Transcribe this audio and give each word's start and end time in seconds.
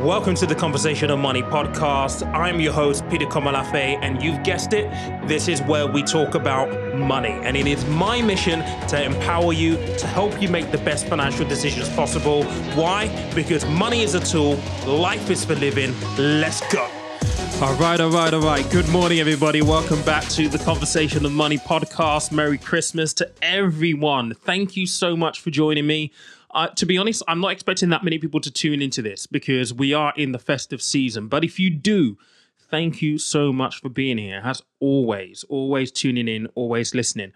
Welcome 0.00 0.34
to 0.36 0.46
the 0.46 0.54
Conversation 0.54 1.10
of 1.10 1.18
Money 1.18 1.42
podcast. 1.42 2.26
I'm 2.34 2.60
your 2.60 2.72
host, 2.72 3.06
Peter 3.10 3.26
Komolafe, 3.26 3.98
and 4.02 4.22
you've 4.22 4.42
guessed 4.42 4.72
it, 4.72 4.90
this 5.28 5.48
is 5.48 5.60
where 5.62 5.86
we 5.86 6.02
talk 6.02 6.34
about 6.34 6.96
money. 6.96 7.28
And 7.28 7.58
it 7.58 7.66
is 7.66 7.84
my 7.84 8.22
mission 8.22 8.60
to 8.88 9.00
empower 9.00 9.52
you, 9.52 9.76
to 9.98 10.06
help 10.06 10.40
you 10.40 10.48
make 10.48 10.72
the 10.72 10.78
best 10.78 11.06
financial 11.06 11.46
decisions 11.46 11.90
possible. 11.90 12.44
Why? 12.74 13.08
Because 13.34 13.66
money 13.66 14.02
is 14.02 14.14
a 14.14 14.20
tool, 14.20 14.58
life 14.86 15.28
is 15.28 15.44
for 15.44 15.54
living. 15.56 15.94
Let's 16.16 16.60
go. 16.72 16.88
All 17.60 17.74
right, 17.74 18.00
all 18.00 18.10
right, 18.10 18.34
all 18.34 18.40
right. 18.40 18.68
Good 18.70 18.88
morning, 18.88 19.20
everybody. 19.20 19.62
Welcome 19.62 20.02
back 20.02 20.26
to 20.30 20.48
the 20.48 20.58
Conversation 20.58 21.24
of 21.24 21.30
Money 21.30 21.58
podcast. 21.58 22.32
Merry 22.32 22.58
Christmas 22.58 23.12
to 23.14 23.30
everyone. 23.40 24.34
Thank 24.34 24.76
you 24.76 24.86
so 24.86 25.14
much 25.16 25.40
for 25.40 25.50
joining 25.50 25.86
me. 25.86 26.10
Uh, 26.52 26.68
to 26.68 26.86
be 26.86 26.98
honest, 26.98 27.22
I'm 27.26 27.40
not 27.40 27.52
expecting 27.52 27.88
that 27.90 28.04
many 28.04 28.18
people 28.18 28.40
to 28.40 28.50
tune 28.50 28.82
into 28.82 29.02
this 29.02 29.26
because 29.26 29.72
we 29.72 29.94
are 29.94 30.12
in 30.16 30.32
the 30.32 30.38
festive 30.38 30.82
season. 30.82 31.28
But 31.28 31.44
if 31.44 31.58
you 31.58 31.70
do, 31.70 32.18
thank 32.72 33.02
you 33.02 33.18
so 33.18 33.52
much 33.52 33.80
for 33.80 33.88
being 33.88 34.18
here. 34.18 34.40
As 34.42 34.62
always, 34.80 35.44
always 35.48 35.92
tuning 35.92 36.26
in, 36.26 36.46
always 36.54 36.94
listening. 36.94 37.32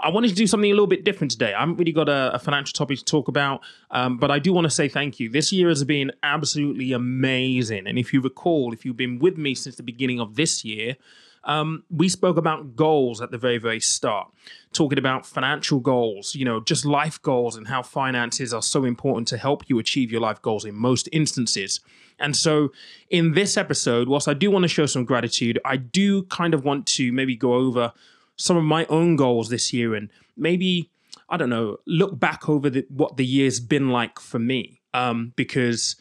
I 0.00 0.10
wanted 0.10 0.28
to 0.28 0.34
do 0.34 0.46
something 0.46 0.70
a 0.70 0.74
little 0.74 0.88
bit 0.88 1.04
different 1.04 1.30
today. 1.30 1.54
I 1.54 1.60
haven't 1.60 1.76
really 1.76 1.92
got 1.92 2.08
a, 2.08 2.34
a 2.34 2.38
financial 2.38 2.76
topic 2.76 2.98
to 2.98 3.04
talk 3.04 3.28
about, 3.28 3.60
um, 3.92 4.18
but 4.18 4.30
I 4.30 4.38
do 4.38 4.52
want 4.52 4.64
to 4.64 4.70
say 4.70 4.88
thank 4.88 5.20
you. 5.20 5.30
This 5.30 5.52
year 5.52 5.68
has 5.68 5.84
been 5.84 6.10
absolutely 6.22 6.92
amazing. 6.92 7.86
And 7.86 7.98
if 7.98 8.12
you 8.12 8.20
recall, 8.20 8.72
if 8.72 8.84
you've 8.84 8.96
been 8.96 9.18
with 9.20 9.38
me 9.38 9.54
since 9.54 9.76
the 9.76 9.84
beginning 9.84 10.20
of 10.20 10.34
this 10.34 10.64
year, 10.64 10.96
um, 11.44 11.84
we 11.90 12.08
spoke 12.08 12.36
about 12.36 12.76
goals 12.76 13.20
at 13.20 13.30
the 13.30 13.38
very, 13.38 13.58
very 13.58 13.80
start, 13.80 14.30
talking 14.72 14.98
about 14.98 15.24
financial 15.24 15.80
goals, 15.80 16.34
you 16.34 16.44
know, 16.44 16.60
just 16.60 16.84
life 16.84 17.20
goals 17.22 17.56
and 17.56 17.68
how 17.68 17.82
finances 17.82 18.52
are 18.52 18.62
so 18.62 18.84
important 18.84 19.26
to 19.28 19.38
help 19.38 19.68
you 19.68 19.78
achieve 19.78 20.12
your 20.12 20.20
life 20.20 20.42
goals 20.42 20.64
in 20.64 20.74
most 20.74 21.08
instances. 21.12 21.80
And 22.18 22.36
so, 22.36 22.70
in 23.08 23.32
this 23.32 23.56
episode, 23.56 24.08
whilst 24.08 24.28
I 24.28 24.34
do 24.34 24.50
want 24.50 24.64
to 24.64 24.68
show 24.68 24.86
some 24.86 25.04
gratitude, 25.04 25.58
I 25.64 25.76
do 25.76 26.24
kind 26.24 26.52
of 26.52 26.64
want 26.64 26.86
to 26.88 27.12
maybe 27.12 27.34
go 27.34 27.54
over 27.54 27.92
some 28.36 28.56
of 28.56 28.64
my 28.64 28.84
own 28.86 29.16
goals 29.16 29.48
this 29.48 29.72
year 29.72 29.94
and 29.94 30.10
maybe, 30.36 30.90
I 31.28 31.38
don't 31.38 31.50
know, 31.50 31.78
look 31.86 32.18
back 32.18 32.48
over 32.48 32.68
the, 32.68 32.86
what 32.90 33.16
the 33.16 33.24
year's 33.24 33.60
been 33.60 33.88
like 33.90 34.18
for 34.18 34.38
me. 34.38 34.80
Um, 34.92 35.32
because 35.36 35.94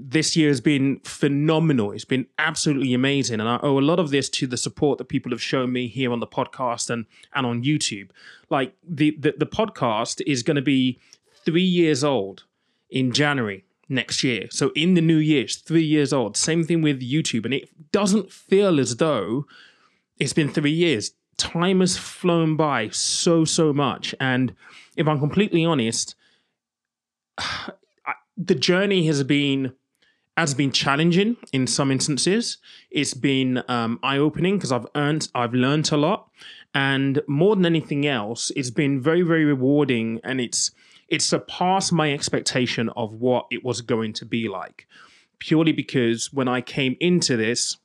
this 0.00 0.36
year 0.36 0.48
has 0.48 0.60
been 0.60 1.00
phenomenal. 1.00 1.92
It's 1.92 2.04
been 2.04 2.26
absolutely 2.38 2.92
amazing. 2.92 3.40
And 3.40 3.48
I 3.48 3.58
owe 3.62 3.78
a 3.78 3.80
lot 3.80 4.00
of 4.00 4.10
this 4.10 4.28
to 4.30 4.46
the 4.46 4.56
support 4.56 4.98
that 4.98 5.04
people 5.04 5.30
have 5.30 5.42
shown 5.42 5.72
me 5.72 5.86
here 5.86 6.12
on 6.12 6.20
the 6.20 6.26
podcast 6.26 6.90
and, 6.90 7.06
and 7.34 7.46
on 7.46 7.62
YouTube. 7.62 8.10
Like 8.50 8.74
the, 8.86 9.16
the, 9.18 9.34
the 9.38 9.46
podcast 9.46 10.20
is 10.26 10.42
going 10.42 10.56
to 10.56 10.62
be 10.62 10.98
three 11.44 11.62
years 11.62 12.02
old 12.02 12.44
in 12.90 13.12
January 13.12 13.64
next 13.88 14.24
year. 14.24 14.48
So 14.50 14.72
in 14.74 14.94
the 14.94 15.00
new 15.00 15.18
year, 15.18 15.42
it's 15.42 15.56
three 15.56 15.84
years 15.84 16.12
old. 16.12 16.36
Same 16.36 16.64
thing 16.64 16.82
with 16.82 17.00
YouTube. 17.00 17.44
And 17.44 17.54
it 17.54 17.68
doesn't 17.92 18.32
feel 18.32 18.80
as 18.80 18.96
though 18.96 19.46
it's 20.18 20.32
been 20.32 20.52
three 20.52 20.72
years. 20.72 21.12
Time 21.36 21.80
has 21.80 21.96
flown 21.96 22.56
by 22.56 22.88
so, 22.88 23.44
so 23.44 23.72
much. 23.72 24.14
And 24.18 24.54
if 24.96 25.06
I'm 25.06 25.20
completely 25.20 25.64
honest, 25.64 26.16
the 28.36 28.54
journey 28.54 29.06
has 29.06 29.22
been 29.22 29.72
has 30.36 30.52
been 30.52 30.70
challenging 30.70 31.36
in 31.52 31.66
some 31.66 31.90
instances. 31.90 32.58
It's 32.90 33.14
been 33.14 33.62
um, 33.68 33.98
eye 34.02 34.18
opening 34.18 34.58
because 34.58 34.70
I've 34.70 34.86
earned, 34.94 35.28
I've 35.34 35.54
learned 35.54 35.90
a 35.92 35.96
lot, 35.96 36.28
and 36.74 37.22
more 37.26 37.56
than 37.56 37.64
anything 37.64 38.06
else, 38.06 38.52
it's 38.54 38.68
been 38.68 39.00
very, 39.00 39.22
very 39.22 39.46
rewarding, 39.46 40.20
and 40.22 40.40
it's 40.40 40.72
it's 41.08 41.24
surpassed 41.24 41.92
my 41.92 42.12
expectation 42.12 42.90
of 42.90 43.14
what 43.14 43.46
it 43.50 43.64
was 43.64 43.80
going 43.80 44.12
to 44.14 44.26
be 44.26 44.48
like. 44.48 44.86
Purely 45.38 45.72
because 45.72 46.32
when 46.32 46.48
I 46.48 46.60
came 46.60 46.96
into 47.00 47.36
this, 47.36 47.76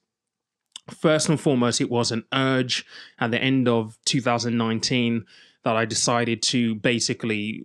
first 0.89 1.30
and 1.30 1.39
foremost, 1.39 1.80
it 1.80 1.89
was 1.89 2.11
an 2.11 2.25
urge 2.33 2.86
at 3.19 3.31
the 3.31 3.41
end 3.41 3.67
of 3.67 3.97
2019 4.05 5.26
that 5.64 5.76
I 5.76 5.86
decided 5.86 6.42
to 6.43 6.76
basically 6.76 7.64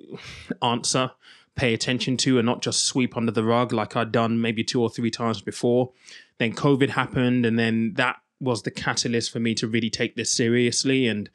answer 0.62 1.12
pay 1.56 1.74
attention 1.74 2.16
to 2.18 2.38
and 2.38 2.46
not 2.46 2.62
just 2.62 2.84
sweep 2.84 3.16
under 3.16 3.32
the 3.32 3.42
rug 3.42 3.72
like 3.72 3.96
I'd 3.96 4.12
done 4.12 4.40
maybe 4.40 4.62
two 4.62 4.80
or 4.80 4.90
three 4.90 5.10
times 5.10 5.40
before. 5.40 5.92
Then 6.38 6.52
COVID 6.52 6.90
happened, 6.90 7.44
and 7.44 7.58
then 7.58 7.94
that 7.94 8.16
was 8.40 8.62
the 8.62 8.70
catalyst 8.70 9.30
for 9.32 9.40
me 9.40 9.54
to 9.54 9.66
really 9.66 9.90
take 9.90 10.14
this 10.14 10.30
seriously 10.30 11.08
and 11.08 11.30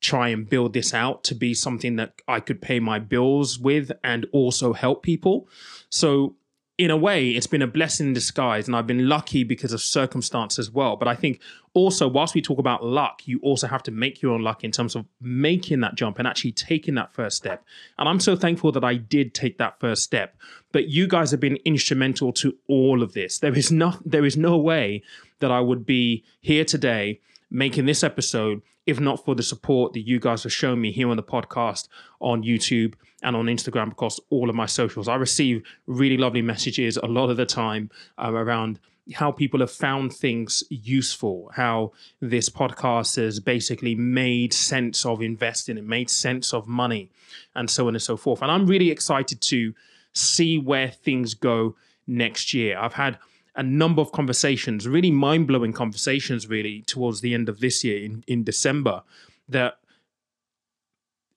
try 0.00 0.28
and 0.28 0.48
build 0.48 0.72
this 0.72 0.94
out 0.94 1.22
to 1.24 1.34
be 1.34 1.52
something 1.52 1.96
that 1.96 2.14
I 2.26 2.40
could 2.40 2.62
pay 2.62 2.80
my 2.80 2.98
bills 2.98 3.58
with 3.58 3.92
and 4.02 4.26
also 4.32 4.72
help 4.72 5.02
people. 5.02 5.48
So 5.90 6.36
in 6.78 6.92
a 6.92 6.96
way, 6.96 7.30
it's 7.30 7.48
been 7.48 7.60
a 7.60 7.66
blessing 7.66 8.06
in 8.06 8.12
disguise, 8.12 8.68
and 8.68 8.76
I've 8.76 8.86
been 8.86 9.08
lucky 9.08 9.42
because 9.42 9.72
of 9.72 9.80
circumstance 9.80 10.60
as 10.60 10.70
well. 10.70 10.94
But 10.94 11.08
I 11.08 11.16
think 11.16 11.40
also, 11.74 12.06
whilst 12.06 12.36
we 12.36 12.40
talk 12.40 12.60
about 12.60 12.84
luck, 12.84 13.26
you 13.26 13.40
also 13.42 13.66
have 13.66 13.82
to 13.82 13.90
make 13.90 14.22
your 14.22 14.32
own 14.32 14.42
luck 14.42 14.62
in 14.62 14.70
terms 14.70 14.94
of 14.94 15.04
making 15.20 15.80
that 15.80 15.96
jump 15.96 16.20
and 16.20 16.28
actually 16.28 16.52
taking 16.52 16.94
that 16.94 17.12
first 17.12 17.36
step. 17.36 17.64
And 17.98 18.08
I'm 18.08 18.20
so 18.20 18.36
thankful 18.36 18.70
that 18.72 18.84
I 18.84 18.94
did 18.94 19.34
take 19.34 19.58
that 19.58 19.80
first 19.80 20.04
step. 20.04 20.36
But 20.70 20.86
you 20.86 21.08
guys 21.08 21.32
have 21.32 21.40
been 21.40 21.58
instrumental 21.64 22.32
to 22.34 22.56
all 22.68 23.02
of 23.02 23.12
this. 23.12 23.40
There 23.40 23.56
is 23.56 23.72
no, 23.72 23.94
there 24.04 24.24
is 24.24 24.36
no 24.36 24.56
way 24.56 25.02
that 25.40 25.50
I 25.50 25.60
would 25.60 25.84
be 25.84 26.24
here 26.40 26.64
today 26.64 27.20
making 27.50 27.86
this 27.86 28.04
episode 28.04 28.62
if 28.88 28.98
not 28.98 29.22
for 29.22 29.34
the 29.34 29.42
support 29.42 29.92
that 29.92 30.00
you 30.00 30.18
guys 30.18 30.44
have 30.44 30.52
shown 30.52 30.80
me 30.80 30.90
here 30.90 31.10
on 31.10 31.16
the 31.18 31.22
podcast, 31.22 31.88
on 32.20 32.42
YouTube, 32.42 32.94
and 33.22 33.36
on 33.36 33.44
Instagram 33.44 33.92
across 33.92 34.18
all 34.30 34.48
of 34.48 34.56
my 34.56 34.64
socials. 34.64 35.08
I 35.08 35.16
receive 35.16 35.62
really 35.86 36.16
lovely 36.16 36.40
messages 36.40 36.96
a 36.96 37.04
lot 37.04 37.28
of 37.28 37.36
the 37.36 37.44
time 37.44 37.90
um, 38.16 38.34
around 38.34 38.80
how 39.12 39.30
people 39.30 39.60
have 39.60 39.70
found 39.70 40.14
things 40.14 40.64
useful, 40.70 41.50
how 41.54 41.92
this 42.20 42.48
podcast 42.48 43.16
has 43.16 43.40
basically 43.40 43.94
made 43.94 44.54
sense 44.54 45.04
of 45.04 45.20
investing, 45.20 45.76
it 45.76 45.84
made 45.84 46.08
sense 46.08 46.54
of 46.54 46.66
money, 46.66 47.10
and 47.54 47.68
so 47.68 47.88
on 47.88 47.94
and 47.94 48.02
so 48.02 48.16
forth. 48.16 48.40
And 48.40 48.50
I'm 48.50 48.66
really 48.66 48.90
excited 48.90 49.42
to 49.42 49.74
see 50.14 50.58
where 50.58 50.88
things 50.88 51.34
go 51.34 51.76
next 52.06 52.54
year. 52.54 52.78
I've 52.78 52.94
had 52.94 53.18
a 53.56 53.62
number 53.62 54.00
of 54.00 54.12
conversations, 54.12 54.86
really 54.86 55.10
mind 55.10 55.46
blowing 55.46 55.72
conversations, 55.72 56.48
really, 56.48 56.82
towards 56.82 57.20
the 57.20 57.34
end 57.34 57.48
of 57.48 57.60
this 57.60 57.82
year 57.82 58.04
in, 58.04 58.24
in 58.26 58.44
December, 58.44 59.02
that 59.48 59.78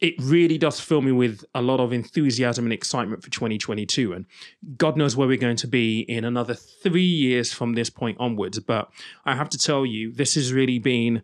it 0.02 0.16
really 0.20 0.58
does 0.58 0.80
fill 0.80 1.02
me 1.02 1.12
with 1.12 1.46
a 1.54 1.62
lot 1.62 1.80
of 1.80 1.94
enthusiasm 1.94 2.66
and 2.66 2.74
excitement 2.74 3.24
for 3.24 3.30
2022. 3.30 4.14
And 4.14 4.26
God 4.78 4.98
knows 4.98 5.16
where 5.16 5.28
we're 5.28 5.38
going 5.38 5.58
to 5.58 5.68
be 5.68 6.02
in 6.02 6.26
another 6.26 6.56
three 6.56 7.04
years 7.04 7.54
from 7.54 7.74
this 7.74 7.92
point 7.92 8.18
onwards. 8.20 8.60
But 8.60 8.90
I 9.26 9.36
have 9.36 9.50
to 9.50 9.60
tell 9.60 9.86
you, 9.86 10.12
this 10.12 10.34
has 10.34 10.52
really 10.52 10.80
been 10.80 11.22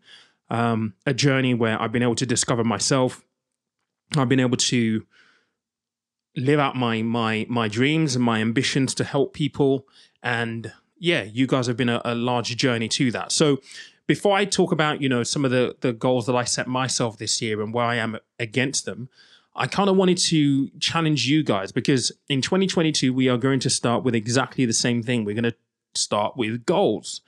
um, 0.51 0.93
a 1.07 1.13
journey 1.13 1.55
where 1.55 1.81
I've 1.81 1.91
been 1.91 2.03
able 2.03 2.15
to 2.15 2.25
discover 2.25 2.63
myself. 2.63 3.25
I've 4.15 4.29
been 4.29 4.39
able 4.39 4.57
to 4.57 5.05
live 6.37 6.59
out 6.59 6.75
my 6.75 7.01
my 7.01 7.45
my 7.49 7.67
dreams 7.67 8.15
and 8.15 8.23
my 8.23 8.39
ambitions 8.39 8.93
to 8.95 9.03
help 9.03 9.33
people 9.33 9.87
and 10.23 10.71
yeah, 10.99 11.23
you 11.23 11.47
guys 11.47 11.67
have 11.67 11.77
been 11.77 11.89
a, 11.89 12.01
a 12.03 12.15
large 12.15 12.55
journey 12.57 12.87
to 12.89 13.11
that. 13.11 13.31
So 13.31 13.59
before 14.07 14.35
I 14.35 14.45
talk 14.45 14.71
about, 14.71 15.01
you 15.01 15.09
know, 15.09 15.23
some 15.23 15.45
of 15.45 15.51
the 15.51 15.75
the 15.81 15.93
goals 15.93 16.25
that 16.27 16.35
I 16.35 16.43
set 16.43 16.67
myself 16.67 17.17
this 17.17 17.41
year 17.41 17.61
and 17.61 17.73
where 17.73 17.85
I 17.85 17.95
am 17.95 18.17
against 18.39 18.85
them, 18.85 19.09
I 19.55 19.67
kind 19.67 19.89
of 19.89 19.97
wanted 19.97 20.17
to 20.29 20.69
challenge 20.79 21.27
you 21.27 21.43
guys 21.43 21.71
because 21.71 22.11
in 22.29 22.41
2022 22.41 23.13
we 23.13 23.27
are 23.27 23.37
going 23.37 23.59
to 23.61 23.69
start 23.69 24.03
with 24.03 24.15
exactly 24.15 24.65
the 24.65 24.73
same 24.73 25.03
thing. 25.03 25.25
We're 25.25 25.35
going 25.35 25.51
to 25.51 25.55
start 25.95 26.37
with 26.37 26.65
goals. 26.65 27.21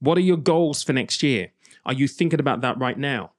What 0.00 0.18
are 0.18 0.22
your 0.22 0.36
goals 0.36 0.82
for 0.82 0.92
next 0.92 1.22
year? 1.22 1.52
Are 1.84 1.92
you 1.92 2.06
thinking 2.06 2.40
about 2.40 2.60
that 2.60 2.78
right 2.78 2.98
now? 2.98 3.32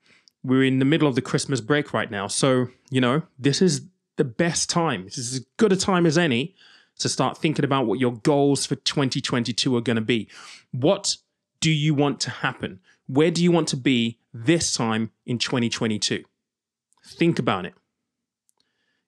We're 0.43 0.63
in 0.63 0.79
the 0.79 0.85
middle 0.85 1.07
of 1.07 1.15
the 1.15 1.21
Christmas 1.21 1.61
break 1.61 1.93
right 1.93 2.11
now. 2.11 2.27
So, 2.27 2.67
you 2.89 2.99
know, 2.99 3.23
this 3.39 3.61
is 3.61 3.81
the 4.17 4.23
best 4.23 4.69
time. 4.69 5.05
This 5.05 5.17
is 5.17 5.33
as 5.33 5.45
good 5.57 5.71
a 5.71 5.77
time 5.77 6.05
as 6.05 6.17
any 6.17 6.55
to 6.99 7.09
start 7.09 7.37
thinking 7.37 7.65
about 7.65 7.87
what 7.87 7.99
your 7.99 8.13
goals 8.13 8.65
for 8.65 8.75
2022 8.75 9.75
are 9.75 9.81
going 9.81 9.95
to 9.95 10.01
be. 10.01 10.29
What 10.71 11.17
do 11.59 11.71
you 11.71 11.93
want 11.93 12.19
to 12.21 12.29
happen? 12.29 12.79
Where 13.07 13.31
do 13.31 13.43
you 13.43 13.51
want 13.51 13.67
to 13.69 13.77
be 13.77 14.19
this 14.33 14.73
time 14.73 15.11
in 15.25 15.37
2022? 15.37 16.23
Think 17.05 17.39
about 17.39 17.65
it. 17.65 17.73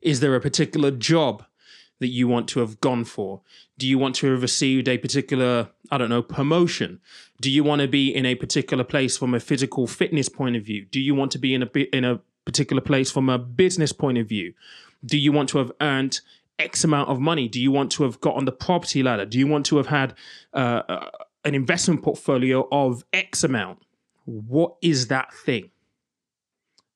Is 0.01 0.19
there 0.19 0.35
a 0.35 0.41
particular 0.41 0.91
job 0.91 1.45
that 1.99 2.07
you 2.07 2.27
want 2.27 2.47
to 2.49 2.59
have 2.59 2.81
gone 2.81 3.05
for? 3.05 3.41
Do 3.77 3.87
you 3.87 3.97
want 3.97 4.15
to 4.15 4.31
have 4.31 4.41
received 4.41 4.87
a 4.87 4.97
particular, 4.97 5.69
I 5.89 5.97
don't 5.97 6.09
know, 6.09 6.21
promotion? 6.21 6.99
Do 7.41 7.49
you 7.49 7.63
want 7.63 7.81
to 7.81 7.87
be 7.87 8.13
in 8.13 8.25
a 8.25 8.35
particular 8.35 8.83
place 8.83 9.17
from 9.17 9.33
a 9.33 9.39
physical 9.39 9.87
fitness 9.87 10.29
point 10.29 10.55
of 10.55 10.63
view? 10.63 10.85
Do 10.85 10.99
you 10.99 11.15
want 11.15 11.31
to 11.31 11.39
be 11.39 11.53
in 11.53 11.63
a 11.63 11.95
in 11.95 12.03
a 12.03 12.19
particular 12.45 12.81
place 12.81 13.11
from 13.11 13.29
a 13.29 13.39
business 13.39 13.91
point 13.91 14.17
of 14.17 14.27
view? 14.27 14.53
Do 15.05 15.17
you 15.17 15.31
want 15.31 15.49
to 15.49 15.57
have 15.59 15.71
earned 15.81 16.21
X 16.57 16.83
amount 16.83 17.09
of 17.09 17.19
money? 17.19 17.47
Do 17.47 17.61
you 17.61 17.71
want 17.71 17.91
to 17.93 18.03
have 18.03 18.19
got 18.21 18.35
on 18.35 18.45
the 18.45 18.51
property 18.51 19.03
ladder? 19.03 19.25
Do 19.25 19.37
you 19.37 19.47
want 19.47 19.65
to 19.67 19.77
have 19.77 19.87
had 19.87 20.13
uh, 20.53 20.81
uh, 20.87 21.09
an 21.43 21.55
investment 21.55 22.01
portfolio 22.03 22.67
of 22.71 23.03
X 23.13 23.43
amount? 23.43 23.79
What 24.25 24.75
is 24.81 25.07
that 25.07 25.33
thing? 25.33 25.69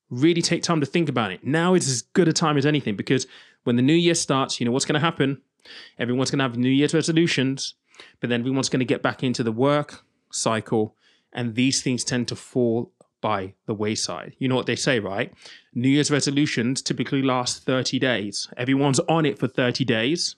Really 0.09 0.41
take 0.41 0.63
time 0.63 0.79
to 0.79 0.85
think 0.85 1.07
about 1.07 1.31
it. 1.31 1.43
Now 1.43 1.75
is 1.75 1.87
as 1.87 2.01
good 2.01 2.27
a 2.27 2.33
time 2.33 2.57
as 2.57 2.65
anything 2.65 2.95
because 2.95 3.27
when 3.63 3.75
the 3.75 3.81
new 3.83 3.93
year 3.93 4.15
starts, 4.15 4.59
you 4.59 4.65
know 4.65 4.71
what's 4.71 4.85
going 4.85 4.99
to 4.99 5.05
happen? 5.05 5.41
Everyone's 5.99 6.31
going 6.31 6.39
to 6.39 6.43
have 6.43 6.57
New 6.57 6.69
Year's 6.69 6.93
resolutions. 6.93 7.75
but 8.19 8.29
then 8.29 8.41
everyone's 8.41 8.69
going 8.69 8.79
to 8.79 8.85
get 8.85 9.03
back 9.03 9.23
into 9.23 9.43
the 9.43 9.51
work 9.51 10.03
cycle, 10.31 10.95
and 11.33 11.55
these 11.55 11.81
things 11.81 12.03
tend 12.03 12.27
to 12.29 12.35
fall 12.35 12.91
by 13.21 13.53
the 13.65 13.73
wayside. 13.73 14.35
You 14.39 14.47
know 14.47 14.55
what 14.55 14.65
they 14.65 14.75
say, 14.75 14.99
right? 14.99 15.33
New 15.73 15.89
Year's 15.89 16.11
resolutions 16.11 16.81
typically 16.81 17.21
last 17.21 17.63
30 17.63 17.99
days. 17.99 18.47
Everyone's 18.57 18.99
on 19.01 19.25
it 19.25 19.37
for 19.37 19.47
30 19.47 19.85
days, 19.85 20.35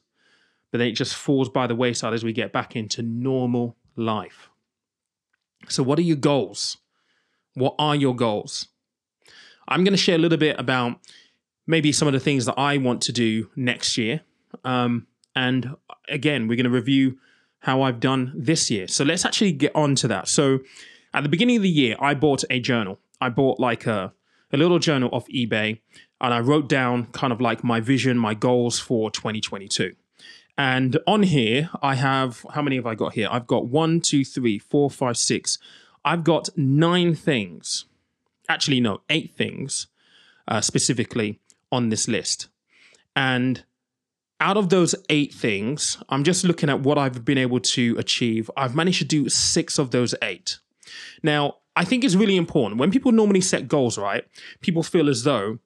but 0.71 0.79
then 0.79 0.87
it 0.87 0.93
just 0.93 1.15
falls 1.15 1.49
by 1.49 1.67
the 1.67 1.75
wayside 1.75 2.13
as 2.13 2.23
we 2.23 2.33
get 2.33 2.51
back 2.51 2.75
into 2.75 3.01
normal 3.01 3.75
life. 3.95 4.49
So, 5.67 5.83
what 5.83 5.99
are 5.99 6.03
your 6.03 6.17
goals? 6.17 6.77
What 7.53 7.75
are 7.77 7.95
your 7.95 8.15
goals? 8.15 8.67
I'm 9.67 9.83
going 9.83 9.93
to 9.93 9.97
share 9.97 10.15
a 10.15 10.19
little 10.19 10.37
bit 10.37 10.59
about 10.59 10.99
maybe 11.67 11.91
some 11.91 12.07
of 12.07 12.13
the 12.13 12.19
things 12.19 12.45
that 12.45 12.57
I 12.57 12.77
want 12.77 13.01
to 13.03 13.11
do 13.11 13.49
next 13.55 13.97
year. 13.97 14.21
Um, 14.65 15.07
and 15.35 15.75
again, 16.09 16.47
we're 16.47 16.55
going 16.55 16.65
to 16.65 16.69
review 16.69 17.17
how 17.59 17.83
I've 17.83 17.99
done 17.99 18.33
this 18.35 18.71
year. 18.71 18.87
So 18.87 19.03
let's 19.03 19.23
actually 19.23 19.51
get 19.53 19.73
on 19.75 19.95
to 19.95 20.07
that. 20.07 20.27
So 20.27 20.59
at 21.13 21.23
the 21.23 21.29
beginning 21.29 21.57
of 21.57 21.63
the 21.63 21.69
year, 21.69 21.95
I 21.99 22.13
bought 22.13 22.43
a 22.49 22.59
journal. 22.59 22.99
I 23.19 23.29
bought 23.29 23.59
like 23.59 23.85
a, 23.85 24.13
a 24.51 24.57
little 24.57 24.79
journal 24.79 25.09
off 25.11 25.27
eBay 25.27 25.79
and 26.19 26.33
I 26.33 26.39
wrote 26.39 26.69
down 26.69 27.07
kind 27.07 27.33
of 27.33 27.41
like 27.41 27.63
my 27.63 27.79
vision, 27.79 28.17
my 28.17 28.33
goals 28.33 28.79
for 28.79 29.11
2022. 29.11 29.95
And 30.57 30.99
on 31.07 31.23
here, 31.23 31.69
I 31.81 31.95
have 31.95 32.45
how 32.53 32.61
many 32.61 32.75
have 32.75 32.85
I 32.85 32.95
got 32.95 33.13
here? 33.13 33.27
I've 33.31 33.47
got 33.47 33.67
one, 33.67 34.01
two, 34.01 34.23
three, 34.23 34.59
four, 34.59 34.89
five, 34.89 35.17
six. 35.17 35.57
I've 36.05 36.23
got 36.23 36.49
nine 36.55 37.15
things. 37.15 37.85
Actually, 38.47 38.79
no, 38.79 39.01
eight 39.09 39.33
things 39.33 39.87
uh, 40.47 40.61
specifically 40.61 41.39
on 41.71 41.89
this 41.89 42.07
list. 42.07 42.49
And 43.15 43.63
out 44.39 44.57
of 44.57 44.69
those 44.69 44.93
eight 45.09 45.33
things, 45.33 45.97
I'm 46.09 46.23
just 46.23 46.43
looking 46.43 46.69
at 46.69 46.81
what 46.81 46.97
I've 46.97 47.23
been 47.23 47.37
able 47.37 47.59
to 47.59 47.95
achieve. 47.97 48.51
I've 48.57 48.75
managed 48.75 48.99
to 48.99 49.05
do 49.05 49.29
six 49.29 49.79
of 49.79 49.91
those 49.91 50.13
eight. 50.21 50.59
Now, 51.23 51.57
I 51.75 51.85
think 51.85 52.03
it's 52.03 52.15
really 52.15 52.37
important. 52.37 52.79
When 52.79 52.91
people 52.91 53.11
normally 53.11 53.41
set 53.41 53.67
goals, 53.67 53.97
right, 53.97 54.25
people 54.61 54.83
feel 54.83 55.09
as 55.09 55.23
though 55.23 55.59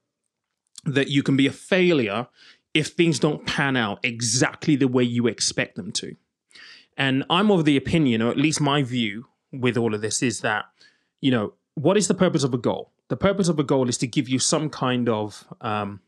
that 0.86 1.08
you 1.08 1.24
can 1.24 1.36
be 1.36 1.48
a 1.48 1.52
failure 1.52 2.28
if 2.74 2.88
things 2.88 3.20
don't 3.20 3.46
pan 3.46 3.76
out 3.76 4.00
exactly 4.04 4.76
the 4.76 4.88
way 4.88 5.04
you 5.04 5.28
expect 5.28 5.76
them 5.76 5.92
to. 5.94 6.16
And 6.98 7.24
I'm 7.30 7.52
of 7.52 7.66
the 7.66 7.78
opinion, 7.78 8.22
or 8.22 8.30
at 8.30 8.38
least 8.38 8.62
my 8.62 8.84
view 8.84 9.28
with 9.52 9.78
all 9.78 9.94
of 9.94 10.02
this, 10.02 10.22
is 10.22 10.42
that, 10.42 10.66
you 11.22 11.32
know, 11.32 11.54
what 11.74 11.98
is 11.98 12.08
the 12.08 12.14
purpose 12.14 12.44
of 12.44 12.54
a 12.54 12.58
goal? 12.58 12.92
The 13.08 13.18
purpose 13.18 13.48
of 13.48 13.60
a 13.60 13.64
goal 13.64 13.90
is 13.90 13.98
to 14.00 14.08
give 14.08 14.30
you 14.30 14.40
some 14.40 14.70
kind 14.70 15.10
of 15.10 15.46
um, 15.62 16.02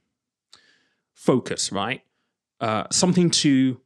focus, 1.14 1.72
right? 1.72 2.02
Uh, 2.60 2.86
something 2.92 3.30
to 3.30 3.80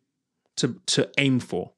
to 0.58 0.80
to 0.86 1.10
aim 1.18 1.40
for, 1.40 1.72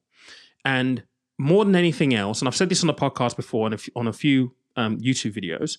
and 0.64 1.02
more 1.38 1.64
than 1.64 1.76
anything 1.76 2.14
else, 2.14 2.40
and 2.40 2.48
I've 2.48 2.56
said 2.56 2.68
this 2.68 2.82
on 2.82 2.86
the 2.86 2.94
podcast 2.94 3.36
before 3.36 3.66
and 3.66 3.80
on 3.96 4.06
a 4.06 4.12
few 4.12 4.54
um, 4.76 4.98
YouTube 4.98 5.34
videos, 5.34 5.78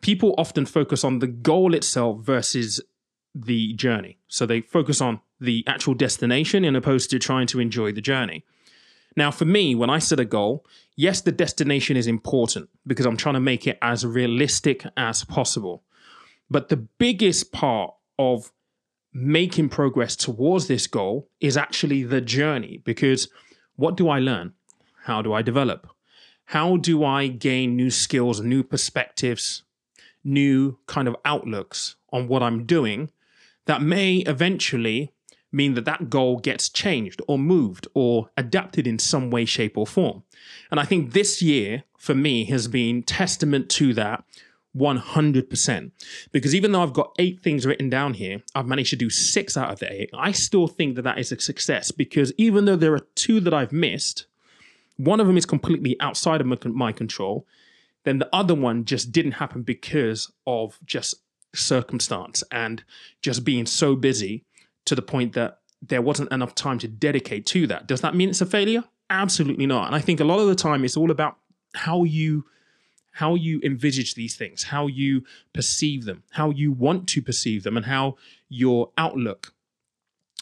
people 0.00 0.34
often 0.38 0.66
focus 0.66 1.04
on 1.04 1.18
the 1.18 1.26
goal 1.26 1.74
itself 1.74 2.20
versus 2.20 2.80
the 3.34 3.74
journey. 3.74 4.18
So 4.28 4.46
they 4.46 4.62
focus 4.62 5.00
on 5.00 5.20
the 5.40 5.64
actual 5.66 5.94
destination 5.94 6.64
in 6.64 6.76
opposed 6.76 7.10
to 7.10 7.18
trying 7.18 7.46
to 7.48 7.60
enjoy 7.60 7.92
the 7.92 8.00
journey. 8.00 8.44
Now, 9.16 9.30
for 9.30 9.44
me, 9.44 9.74
when 9.74 9.90
I 9.90 9.98
set 9.98 10.20
a 10.20 10.24
goal, 10.24 10.66
yes, 10.94 11.20
the 11.22 11.32
destination 11.32 11.96
is 11.96 12.06
important 12.06 12.68
because 12.86 13.06
I'm 13.06 13.16
trying 13.16 13.34
to 13.34 13.40
make 13.40 13.66
it 13.66 13.78
as 13.80 14.04
realistic 14.04 14.86
as 14.96 15.24
possible. 15.24 15.82
But 16.50 16.68
the 16.68 16.76
biggest 16.76 17.52
part 17.52 17.94
of 18.18 18.52
making 19.12 19.70
progress 19.70 20.16
towards 20.16 20.68
this 20.68 20.86
goal 20.86 21.30
is 21.40 21.56
actually 21.56 22.02
the 22.02 22.20
journey 22.20 22.82
because 22.84 23.28
what 23.76 23.96
do 23.96 24.08
I 24.08 24.18
learn? 24.18 24.52
How 25.06 25.22
do 25.22 25.32
I 25.32 25.40
develop? 25.40 25.88
How 26.46 26.76
do 26.76 27.04
I 27.04 27.28
gain 27.28 27.76
new 27.76 27.90
skills, 27.90 28.40
new 28.40 28.64
perspectives, 28.64 29.62
new 30.24 30.78
kind 30.86 31.06
of 31.06 31.14
outlooks 31.24 31.94
on 32.12 32.26
what 32.26 32.42
I'm 32.42 32.66
doing 32.66 33.12
that 33.66 33.80
may 33.80 34.16
eventually 34.26 35.12
mean 35.52 35.74
that 35.74 35.84
that 35.84 36.10
goal 36.10 36.38
gets 36.40 36.68
changed 36.68 37.22
or 37.28 37.38
moved 37.38 37.86
or 37.94 38.30
adapted 38.36 38.84
in 38.84 38.98
some 38.98 39.30
way, 39.30 39.44
shape, 39.44 39.78
or 39.78 39.86
form? 39.86 40.24
And 40.72 40.80
I 40.80 40.84
think 40.84 41.12
this 41.12 41.40
year 41.40 41.84
for 41.96 42.16
me 42.16 42.44
has 42.46 42.66
been 42.66 43.04
testament 43.04 43.70
to 43.70 43.94
that 43.94 44.24
100%. 44.76 45.92
Because 46.32 46.52
even 46.52 46.72
though 46.72 46.82
I've 46.82 46.92
got 46.92 47.14
eight 47.20 47.40
things 47.40 47.64
written 47.64 47.88
down 47.88 48.14
here, 48.14 48.42
I've 48.56 48.66
managed 48.66 48.90
to 48.90 48.96
do 48.96 49.08
six 49.08 49.56
out 49.56 49.70
of 49.70 49.78
the 49.78 49.92
eight. 49.92 50.10
I 50.12 50.32
still 50.32 50.66
think 50.66 50.96
that 50.96 51.02
that 51.02 51.20
is 51.20 51.30
a 51.30 51.40
success 51.40 51.92
because 51.92 52.32
even 52.36 52.64
though 52.64 52.74
there 52.74 52.94
are 52.94 53.06
two 53.14 53.38
that 53.42 53.54
I've 53.54 53.72
missed, 53.72 54.26
one 54.96 55.20
of 55.20 55.26
them 55.26 55.36
is 55.36 55.46
completely 55.46 55.96
outside 56.00 56.40
of 56.40 56.46
my 56.66 56.92
control. 56.92 57.46
Then 58.04 58.18
the 58.18 58.28
other 58.32 58.54
one 58.54 58.84
just 58.84 59.12
didn't 59.12 59.32
happen 59.32 59.62
because 59.62 60.30
of 60.46 60.78
just 60.84 61.14
circumstance 61.54 62.42
and 62.50 62.84
just 63.20 63.44
being 63.44 63.66
so 63.66 63.96
busy 63.96 64.44
to 64.84 64.94
the 64.94 65.02
point 65.02 65.32
that 65.34 65.58
there 65.82 66.02
wasn't 66.02 66.32
enough 66.32 66.54
time 66.54 66.78
to 66.78 66.88
dedicate 66.88 67.46
to 67.46 67.66
that. 67.66 67.86
Does 67.86 68.00
that 68.00 68.14
mean 68.14 68.30
it's 68.30 68.40
a 68.40 68.46
failure? 68.46 68.84
Absolutely 69.10 69.66
not. 69.66 69.86
And 69.86 69.94
I 69.94 70.00
think 70.00 70.20
a 70.20 70.24
lot 70.24 70.40
of 70.40 70.48
the 70.48 70.54
time 70.54 70.84
it's 70.84 70.96
all 70.96 71.10
about 71.10 71.36
how 71.74 72.04
you 72.04 72.44
how 73.12 73.34
you 73.34 73.58
envisage 73.64 74.14
these 74.14 74.36
things, 74.36 74.64
how 74.64 74.86
you 74.86 75.24
perceive 75.54 76.04
them, 76.04 76.22
how 76.32 76.50
you 76.50 76.70
want 76.70 77.08
to 77.08 77.22
perceive 77.22 77.62
them, 77.62 77.74
and 77.74 77.86
how 77.86 78.14
your 78.50 78.90
outlook 78.98 79.54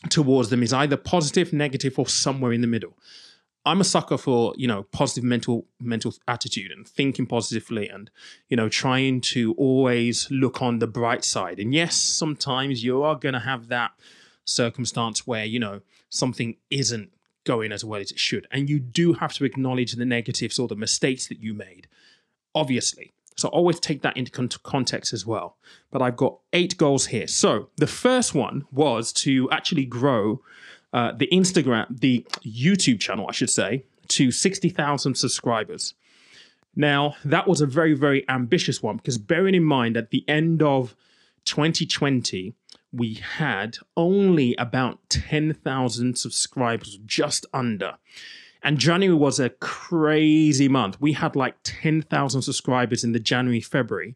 towards 0.08 0.50
them 0.50 0.60
is 0.60 0.72
either 0.72 0.96
positive, 0.96 1.52
negative, 1.52 1.96
or 2.00 2.08
somewhere 2.08 2.52
in 2.52 2.62
the 2.62 2.66
middle. 2.66 2.98
I'm 3.66 3.80
a 3.80 3.84
sucker 3.84 4.18
for 4.18 4.54
you 4.56 4.66
know 4.66 4.84
positive 4.84 5.24
mental 5.24 5.66
mental 5.80 6.14
attitude 6.28 6.70
and 6.70 6.86
thinking 6.86 7.26
positively 7.26 7.88
and 7.88 8.10
you 8.48 8.56
know 8.56 8.68
trying 8.68 9.20
to 9.22 9.54
always 9.54 10.28
look 10.30 10.62
on 10.62 10.78
the 10.78 10.86
bright 10.86 11.24
side. 11.24 11.58
And 11.58 11.74
yes, 11.74 11.96
sometimes 11.96 12.84
you 12.84 13.02
are 13.02 13.16
going 13.16 13.34
to 13.34 13.40
have 13.40 13.68
that 13.68 13.92
circumstance 14.44 15.26
where 15.26 15.44
you 15.44 15.58
know 15.58 15.80
something 16.10 16.56
isn't 16.70 17.10
going 17.44 17.72
as 17.72 17.84
well 17.84 18.00
as 18.00 18.10
it 18.10 18.18
should, 18.18 18.46
and 18.50 18.68
you 18.68 18.78
do 18.78 19.14
have 19.14 19.32
to 19.34 19.44
acknowledge 19.44 19.92
the 19.92 20.04
negatives 20.04 20.58
or 20.58 20.68
the 20.68 20.76
mistakes 20.76 21.28
that 21.28 21.40
you 21.40 21.54
made 21.54 21.88
obviously. 22.54 23.12
So 23.36 23.48
always 23.48 23.80
take 23.80 24.02
that 24.02 24.16
into 24.16 24.58
context 24.60 25.12
as 25.12 25.26
well. 25.26 25.56
But 25.90 26.02
I've 26.02 26.16
got 26.16 26.38
eight 26.52 26.76
goals 26.76 27.06
here. 27.06 27.26
So 27.26 27.70
the 27.76 27.86
first 27.86 28.34
one 28.34 28.64
was 28.70 29.12
to 29.14 29.50
actually 29.50 29.86
grow 29.86 30.40
uh, 30.94 31.12
the 31.12 31.28
Instagram, 31.32 31.86
the 31.90 32.24
YouTube 32.46 33.00
channel, 33.00 33.26
I 33.28 33.32
should 33.32 33.50
say, 33.50 33.84
to 34.08 34.30
60,000 34.30 35.16
subscribers. 35.16 35.94
Now, 36.76 37.16
that 37.24 37.48
was 37.48 37.60
a 37.60 37.66
very, 37.66 37.94
very 37.94 38.26
ambitious 38.28 38.80
one 38.80 38.96
because 38.96 39.18
bearing 39.18 39.56
in 39.56 39.64
mind 39.64 39.96
at 39.96 40.10
the 40.10 40.24
end 40.28 40.62
of 40.62 40.94
2020, 41.46 42.54
we 42.92 43.14
had 43.14 43.76
only 43.96 44.54
about 44.56 45.00
10,000 45.08 46.16
subscribers, 46.16 46.98
just 47.04 47.44
under. 47.52 47.96
And 48.62 48.78
January 48.78 49.18
was 49.18 49.40
a 49.40 49.50
crazy 49.50 50.68
month. 50.68 51.00
We 51.00 51.12
had 51.12 51.34
like 51.34 51.56
10,000 51.64 52.42
subscribers 52.42 53.02
in 53.02 53.12
the 53.12 53.18
January, 53.18 53.60
February. 53.60 54.14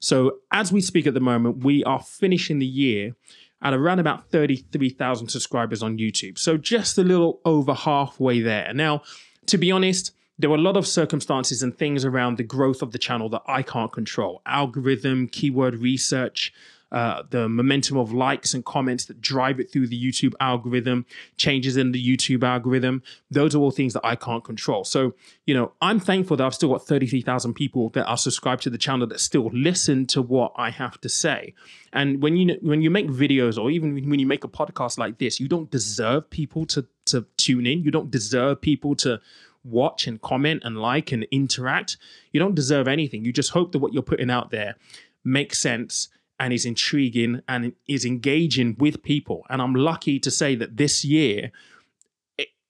So 0.00 0.38
as 0.50 0.72
we 0.72 0.80
speak 0.80 1.06
at 1.06 1.14
the 1.14 1.20
moment, 1.20 1.64
we 1.64 1.84
are 1.84 2.02
finishing 2.02 2.58
the 2.58 2.66
year 2.66 3.14
at 3.62 3.74
around 3.74 3.98
about 3.98 4.30
33,000 4.30 5.28
subscribers 5.28 5.82
on 5.82 5.98
YouTube. 5.98 6.38
So 6.38 6.56
just 6.56 6.98
a 6.98 7.02
little 7.02 7.40
over 7.44 7.74
halfway 7.74 8.40
there. 8.40 8.72
Now, 8.72 9.02
to 9.46 9.58
be 9.58 9.72
honest, 9.72 10.12
there 10.38 10.48
were 10.48 10.56
a 10.56 10.60
lot 10.60 10.76
of 10.76 10.86
circumstances 10.86 11.62
and 11.62 11.76
things 11.76 12.04
around 12.04 12.36
the 12.36 12.44
growth 12.44 12.82
of 12.82 12.92
the 12.92 12.98
channel 12.98 13.28
that 13.30 13.42
I 13.46 13.62
can't 13.62 13.92
control. 13.92 14.40
Algorithm, 14.46 15.28
keyword 15.28 15.74
research, 15.76 16.52
uh, 16.90 17.22
the 17.30 17.48
momentum 17.48 17.96
of 17.96 18.12
likes 18.12 18.54
and 18.54 18.64
comments 18.64 19.04
that 19.06 19.20
drive 19.20 19.60
it 19.60 19.70
through 19.70 19.86
the 19.86 20.02
YouTube 20.02 20.32
algorithm, 20.40 21.04
changes 21.36 21.76
in 21.76 21.92
the 21.92 22.02
YouTube 22.02 22.42
algorithm. 22.42 23.02
Those 23.30 23.54
are 23.54 23.58
all 23.58 23.70
things 23.70 23.92
that 23.92 24.04
I 24.04 24.16
can't 24.16 24.42
control. 24.42 24.84
So, 24.84 25.14
you 25.46 25.54
know, 25.54 25.72
I'm 25.82 26.00
thankful 26.00 26.36
that 26.38 26.46
I've 26.46 26.54
still 26.54 26.70
got 26.70 26.86
33,000 26.86 27.54
people 27.54 27.90
that 27.90 28.06
are 28.06 28.16
subscribed 28.16 28.62
to 28.62 28.70
the 28.70 28.78
channel 28.78 29.06
that 29.08 29.20
still 29.20 29.50
listen 29.52 30.06
to 30.06 30.22
what 30.22 30.52
I 30.56 30.70
have 30.70 31.00
to 31.02 31.08
say. 31.08 31.54
And 31.92 32.22
when 32.22 32.36
you 32.36 32.58
when 32.62 32.82
you 32.82 32.90
make 32.90 33.08
videos 33.08 33.58
or 33.58 33.70
even 33.70 33.94
when 34.08 34.18
you 34.18 34.26
make 34.26 34.44
a 34.44 34.48
podcast 34.48 34.98
like 34.98 35.18
this, 35.18 35.40
you 35.40 35.48
don't 35.48 35.70
deserve 35.70 36.30
people 36.30 36.66
to 36.66 36.86
to 37.06 37.26
tune 37.36 37.66
in. 37.66 37.82
You 37.82 37.90
don't 37.90 38.10
deserve 38.10 38.60
people 38.60 38.94
to 38.96 39.20
watch 39.64 40.06
and 40.06 40.20
comment 40.20 40.62
and 40.64 40.78
like 40.78 41.12
and 41.12 41.24
interact. 41.30 41.96
You 42.32 42.40
don't 42.40 42.54
deserve 42.54 42.88
anything. 42.88 43.24
You 43.24 43.32
just 43.32 43.50
hope 43.50 43.72
that 43.72 43.78
what 43.78 43.92
you're 43.92 44.02
putting 44.02 44.30
out 44.30 44.50
there 44.50 44.76
makes 45.24 45.58
sense 45.58 46.08
and 46.38 46.52
is 46.52 46.64
intriguing 46.64 47.42
and 47.48 47.72
is 47.86 48.04
engaging 48.04 48.76
with 48.78 49.02
people. 49.02 49.44
And 49.50 49.60
I'm 49.60 49.74
lucky 49.74 50.18
to 50.20 50.30
say 50.30 50.54
that 50.54 50.76
this 50.76 51.04
year, 51.04 51.50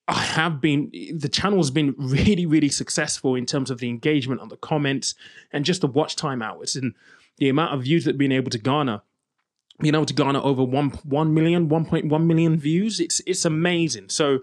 I 0.09 0.23
have 0.23 0.61
been, 0.61 0.91
the 1.15 1.29
channel's 1.29 1.71
been 1.71 1.95
really, 1.99 2.47
really 2.47 2.71
successful 2.71 3.35
in 3.35 3.47
terms 3.47 3.71
of 3.71 3.79
the 3.79 3.89
engagement 3.89 4.41
on 4.41 4.49
the 4.49 4.57
comments 4.57 5.15
and 5.53 5.65
just 5.65 5.83
the 5.83 5.87
watch 5.87 6.17
time 6.17 6.43
hours 6.43 6.77
and 6.77 6.95
the 7.37 7.49
amount 7.49 7.75
of 7.75 7.83
views 7.83 8.05
that 8.05 8.13
have 8.13 8.19
been 8.19 8.33
able 8.33 8.51
to 8.51 8.59
garner. 8.59 9.03
Being 9.81 9.95
able 9.95 10.07
to 10.07 10.15
garner 10.15 10.41
over 10.41 10.65
1, 10.65 10.89
1 10.91 11.35
million, 11.35 11.69
1.1 11.69 12.27
million 12.27 12.59
views, 12.59 12.99
it's 12.99 13.21
it's 13.27 13.45
amazing. 13.45 14.09
So 14.09 14.41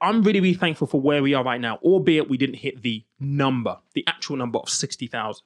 I'm 0.00 0.22
really, 0.22 0.40
really 0.40 0.54
thankful 0.54 0.86
for 0.86 1.00
where 1.00 1.22
we 1.22 1.34
are 1.34 1.44
right 1.44 1.60
now, 1.60 1.76
albeit 1.82 2.30
we 2.30 2.38
didn't 2.38 2.56
hit 2.56 2.82
the 2.82 3.04
number, 3.20 3.76
the 3.92 4.04
actual 4.06 4.36
number 4.36 4.58
of 4.58 4.70
60,000. 4.70 5.44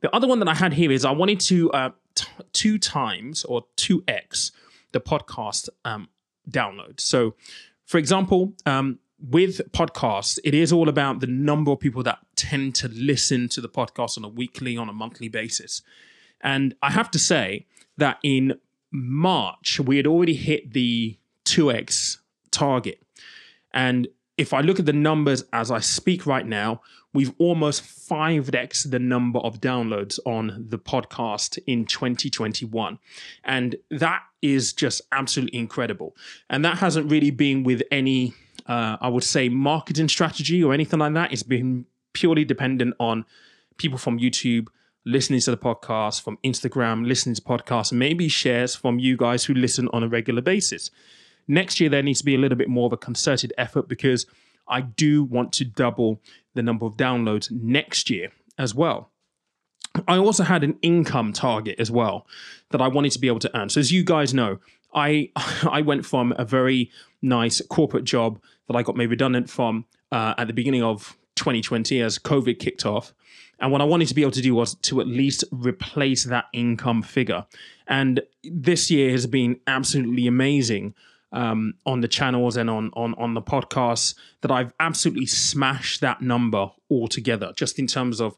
The 0.00 0.14
other 0.14 0.28
one 0.28 0.38
that 0.38 0.48
I 0.48 0.54
had 0.54 0.72
here 0.72 0.92
is 0.92 1.04
I 1.04 1.10
wanted 1.10 1.40
to 1.40 1.70
uh, 1.72 1.90
t- 2.16 2.26
two 2.52 2.78
times 2.78 3.44
or 3.44 3.64
2x 3.76 4.50
the 4.92 5.00
podcast 5.00 5.68
um, 5.84 6.08
download. 6.50 6.98
So, 7.00 7.34
for 7.84 7.98
example, 7.98 8.54
um, 8.64 8.98
with 9.18 9.60
podcasts, 9.72 10.38
it 10.44 10.54
is 10.54 10.72
all 10.72 10.88
about 10.88 11.20
the 11.20 11.26
number 11.26 11.70
of 11.70 11.80
people 11.80 12.02
that 12.02 12.18
tend 12.34 12.74
to 12.76 12.88
listen 12.88 13.48
to 13.50 13.60
the 13.60 13.68
podcast 13.68 14.18
on 14.18 14.24
a 14.24 14.28
weekly, 14.28 14.76
on 14.76 14.88
a 14.88 14.92
monthly 14.92 15.28
basis. 15.28 15.82
And 16.40 16.74
I 16.82 16.90
have 16.90 17.10
to 17.12 17.18
say 17.18 17.66
that 17.96 18.18
in 18.22 18.58
March, 18.90 19.80
we 19.80 19.96
had 19.96 20.06
already 20.06 20.34
hit 20.34 20.72
the 20.72 21.18
2x 21.44 22.18
target. 22.50 23.02
And 23.72 24.08
if 24.38 24.52
I 24.52 24.60
look 24.60 24.78
at 24.78 24.86
the 24.86 24.92
numbers 24.92 25.44
as 25.52 25.70
I 25.70 25.80
speak 25.80 26.26
right 26.26 26.46
now, 26.46 26.82
we've 27.14 27.32
almost 27.38 27.82
5x 27.82 28.90
the 28.90 28.98
number 28.98 29.38
of 29.38 29.60
downloads 29.60 30.18
on 30.26 30.66
the 30.68 30.78
podcast 30.78 31.58
in 31.66 31.86
2021. 31.86 32.98
And 33.44 33.76
that 33.90 34.22
is 34.42 34.72
just 34.74 35.00
absolutely 35.12 35.58
incredible. 35.58 36.14
And 36.50 36.64
that 36.64 36.78
hasn't 36.78 37.10
really 37.10 37.30
been 37.30 37.64
with 37.64 37.82
any, 37.90 38.34
uh, 38.66 38.98
I 39.00 39.08
would 39.08 39.24
say, 39.24 39.48
marketing 39.48 40.08
strategy 40.08 40.62
or 40.62 40.74
anything 40.74 40.98
like 40.98 41.14
that. 41.14 41.32
It's 41.32 41.42
been 41.42 41.86
purely 42.12 42.44
dependent 42.44 42.94
on 43.00 43.24
people 43.78 43.98
from 43.98 44.18
YouTube 44.18 44.68
listening 45.06 45.40
to 45.40 45.52
the 45.52 45.56
podcast, 45.56 46.20
from 46.20 46.36
Instagram, 46.44 47.06
listening 47.06 47.36
to 47.36 47.42
podcasts, 47.42 47.92
maybe 47.92 48.28
shares 48.28 48.74
from 48.74 48.98
you 48.98 49.16
guys 49.16 49.44
who 49.44 49.54
listen 49.54 49.88
on 49.92 50.02
a 50.02 50.08
regular 50.08 50.42
basis. 50.42 50.90
Next 51.48 51.80
year, 51.80 51.88
there 51.88 52.02
needs 52.02 52.18
to 52.20 52.24
be 52.24 52.34
a 52.34 52.38
little 52.38 52.58
bit 52.58 52.68
more 52.68 52.86
of 52.86 52.92
a 52.92 52.96
concerted 52.96 53.52
effort 53.56 53.88
because 53.88 54.26
I 54.68 54.80
do 54.80 55.24
want 55.24 55.52
to 55.54 55.64
double 55.64 56.20
the 56.54 56.62
number 56.62 56.86
of 56.86 56.96
downloads 56.96 57.50
next 57.50 58.10
year 58.10 58.32
as 58.58 58.74
well. 58.74 59.10
I 60.08 60.18
also 60.18 60.42
had 60.42 60.64
an 60.64 60.78
income 60.82 61.32
target 61.32 61.78
as 61.78 61.90
well 61.90 62.26
that 62.70 62.80
I 62.80 62.88
wanted 62.88 63.12
to 63.12 63.18
be 63.18 63.28
able 63.28 63.38
to 63.40 63.56
earn. 63.56 63.68
So 63.68 63.80
as 63.80 63.92
you 63.92 64.04
guys 64.04 64.34
know, 64.34 64.58
I 64.94 65.30
I 65.70 65.82
went 65.82 66.04
from 66.04 66.34
a 66.36 66.44
very 66.44 66.90
nice 67.22 67.60
corporate 67.68 68.04
job 68.04 68.40
that 68.68 68.76
I 68.76 68.82
got 68.82 68.96
made 68.96 69.10
redundant 69.10 69.48
from 69.48 69.86
uh, 70.12 70.34
at 70.36 70.48
the 70.48 70.52
beginning 70.52 70.82
of 70.82 71.16
2020 71.36 72.00
as 72.00 72.18
COVID 72.18 72.58
kicked 72.58 72.84
off. 72.84 73.14
And 73.58 73.72
what 73.72 73.80
I 73.80 73.84
wanted 73.84 74.08
to 74.08 74.14
be 74.14 74.22
able 74.22 74.32
to 74.32 74.42
do 74.42 74.54
was 74.54 74.74
to 74.74 75.00
at 75.00 75.06
least 75.06 75.44
replace 75.50 76.24
that 76.24 76.46
income 76.52 77.02
figure. 77.02 77.46
And 77.86 78.20
this 78.44 78.90
year 78.90 79.10
has 79.12 79.26
been 79.26 79.60
absolutely 79.66 80.26
amazing 80.26 80.94
um, 81.36 81.74
on 81.84 82.00
the 82.00 82.08
channels 82.08 82.56
and 82.56 82.68
on 82.68 82.90
on 82.94 83.14
on 83.14 83.34
the 83.34 83.42
podcasts 83.42 84.14
that 84.40 84.50
I've 84.50 84.72
absolutely 84.80 85.26
smashed 85.26 86.00
that 86.00 86.22
number 86.22 86.70
altogether. 86.90 87.52
Just 87.54 87.78
in 87.78 87.86
terms 87.86 88.20
of 88.20 88.36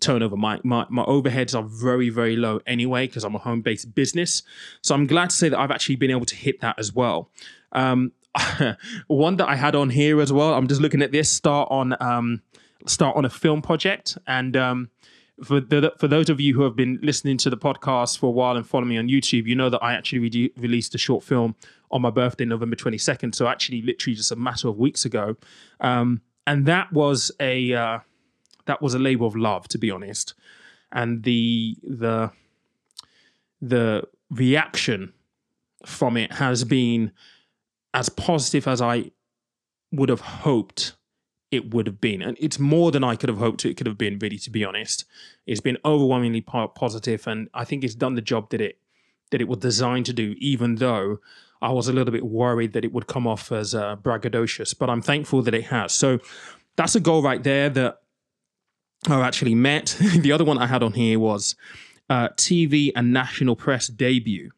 turnover, 0.00 0.36
my 0.36 0.60
my, 0.64 0.84
my 0.90 1.04
overheads 1.04 1.56
are 1.56 1.62
very 1.62 2.10
very 2.10 2.36
low 2.36 2.60
anyway 2.66 3.06
because 3.06 3.22
I'm 3.22 3.36
a 3.36 3.38
home 3.38 3.62
based 3.62 3.94
business. 3.94 4.42
So 4.82 4.94
I'm 4.96 5.06
glad 5.06 5.30
to 5.30 5.36
say 5.36 5.48
that 5.48 5.58
I've 5.58 5.70
actually 5.70 5.96
been 5.96 6.10
able 6.10 6.26
to 6.26 6.34
hit 6.34 6.60
that 6.60 6.78
as 6.78 6.92
well. 6.92 7.30
Um, 7.72 8.12
one 9.06 9.36
that 9.36 9.48
I 9.48 9.54
had 9.54 9.76
on 9.76 9.88
here 9.88 10.20
as 10.20 10.32
well. 10.32 10.54
I'm 10.54 10.66
just 10.66 10.80
looking 10.80 11.02
at 11.02 11.12
this. 11.12 11.30
Start 11.30 11.68
on 11.70 11.94
um, 12.02 12.42
start 12.84 13.16
on 13.16 13.24
a 13.24 13.30
film 13.30 13.62
project 13.62 14.18
and. 14.26 14.56
Um, 14.56 14.90
for 15.42 15.58
the, 15.58 15.94
for 15.96 16.06
those 16.06 16.28
of 16.28 16.38
you 16.38 16.52
who 16.52 16.60
have 16.64 16.76
been 16.76 16.98
listening 17.02 17.38
to 17.38 17.48
the 17.48 17.56
podcast 17.56 18.18
for 18.18 18.26
a 18.26 18.30
while 18.30 18.58
and 18.58 18.66
follow 18.66 18.84
me 18.84 18.98
on 18.98 19.08
YouTube, 19.08 19.46
you 19.46 19.54
know 19.54 19.70
that 19.70 19.82
I 19.82 19.94
actually 19.94 20.18
re- 20.18 20.52
released 20.58 20.94
a 20.94 20.98
short 20.98 21.24
film 21.24 21.56
on 21.90 22.02
my 22.02 22.10
birthday, 22.10 22.44
November 22.44 22.76
22nd. 22.76 23.34
So 23.34 23.48
actually, 23.48 23.82
literally 23.82 24.14
just 24.14 24.32
a 24.32 24.36
matter 24.36 24.68
of 24.68 24.78
weeks 24.78 25.04
ago. 25.04 25.36
Um, 25.80 26.22
and 26.46 26.66
that 26.66 26.92
was 26.92 27.30
a 27.40 27.72
uh, 27.72 27.98
that 28.66 28.80
was 28.82 28.94
a 28.94 28.98
labor 28.98 29.24
of 29.24 29.36
love, 29.36 29.68
to 29.68 29.78
be 29.78 29.90
honest. 29.90 30.34
And 30.92 31.22
the 31.22 31.76
the 31.82 32.30
the 33.60 34.04
reaction 34.30 35.12
from 35.86 36.16
it 36.16 36.32
has 36.34 36.64
been 36.64 37.12
as 37.94 38.08
positive 38.08 38.68
as 38.68 38.80
I 38.80 39.10
would 39.92 40.08
have 40.08 40.20
hoped 40.20 40.94
it 41.50 41.74
would 41.74 41.86
have 41.86 42.00
been. 42.00 42.22
And 42.22 42.36
it's 42.40 42.58
more 42.58 42.92
than 42.92 43.02
I 43.02 43.16
could 43.16 43.28
have 43.28 43.38
hoped 43.38 43.64
it 43.64 43.76
could 43.76 43.86
have 43.86 43.98
been, 43.98 44.18
really, 44.18 44.38
to 44.38 44.50
be 44.50 44.64
honest. 44.64 45.04
It's 45.46 45.60
been 45.60 45.78
overwhelmingly 45.84 46.42
positive, 46.42 47.26
and 47.26 47.48
I 47.54 47.64
think 47.64 47.82
it's 47.82 47.94
done 47.94 48.14
the 48.14 48.22
job 48.22 48.50
that 48.50 48.60
it 48.60 48.78
that 49.30 49.40
it 49.40 49.48
was 49.48 49.58
designed 49.58 50.06
to 50.06 50.12
do, 50.12 50.34
even 50.38 50.76
though 50.76 51.18
I 51.62 51.72
was 51.72 51.88
a 51.88 51.92
little 51.92 52.12
bit 52.12 52.24
worried 52.24 52.72
that 52.72 52.84
it 52.84 52.92
would 52.92 53.06
come 53.06 53.26
off 53.26 53.52
as 53.52 53.74
uh, 53.74 53.96
braggadocious, 53.96 54.76
but 54.78 54.88
I'm 54.88 55.02
thankful 55.02 55.42
that 55.42 55.54
it 55.54 55.64
has. 55.64 55.92
So 55.92 56.18
that's 56.76 56.94
a 56.94 57.00
goal 57.00 57.22
right 57.22 57.42
there 57.42 57.68
that 57.70 57.98
I've 59.06 59.22
actually 59.22 59.54
met. 59.54 59.96
the 60.18 60.32
other 60.32 60.44
one 60.44 60.58
I 60.58 60.66
had 60.66 60.82
on 60.82 60.92
here 60.92 61.18
was 61.18 61.54
uh, 62.08 62.28
TV 62.30 62.92
and 62.96 63.12
national 63.12 63.56
press 63.56 63.88
debut. 63.88 64.50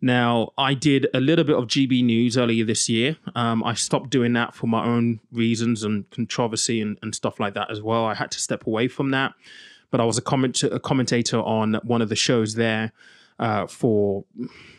Now, 0.00 0.52
I 0.58 0.74
did 0.74 1.06
a 1.14 1.20
little 1.20 1.44
bit 1.44 1.56
of 1.56 1.64
GB 1.64 2.04
News 2.04 2.36
earlier 2.36 2.64
this 2.64 2.88
year. 2.88 3.16
Um, 3.34 3.64
I 3.64 3.72
stopped 3.74 4.10
doing 4.10 4.34
that 4.34 4.54
for 4.54 4.66
my 4.66 4.84
own 4.84 5.20
reasons 5.32 5.82
and 5.82 6.08
controversy 6.10 6.80
and, 6.80 6.98
and, 7.00 7.14
stuff 7.14 7.40
like 7.40 7.54
that 7.54 7.70
as 7.70 7.80
well. 7.80 8.04
I 8.04 8.14
had 8.14 8.30
to 8.32 8.38
step 8.38 8.66
away 8.66 8.86
from 8.86 9.10
that. 9.12 9.32
But 9.90 10.00
I 10.00 10.04
was 10.04 10.18
a, 10.18 10.22
comment- 10.22 10.62
a 10.62 10.78
commentator 10.78 11.38
on 11.38 11.74
one 11.84 12.02
of 12.02 12.10
the 12.10 12.16
shows 12.16 12.54
there 12.54 12.92
uh, 13.38 13.66
for 13.66 14.24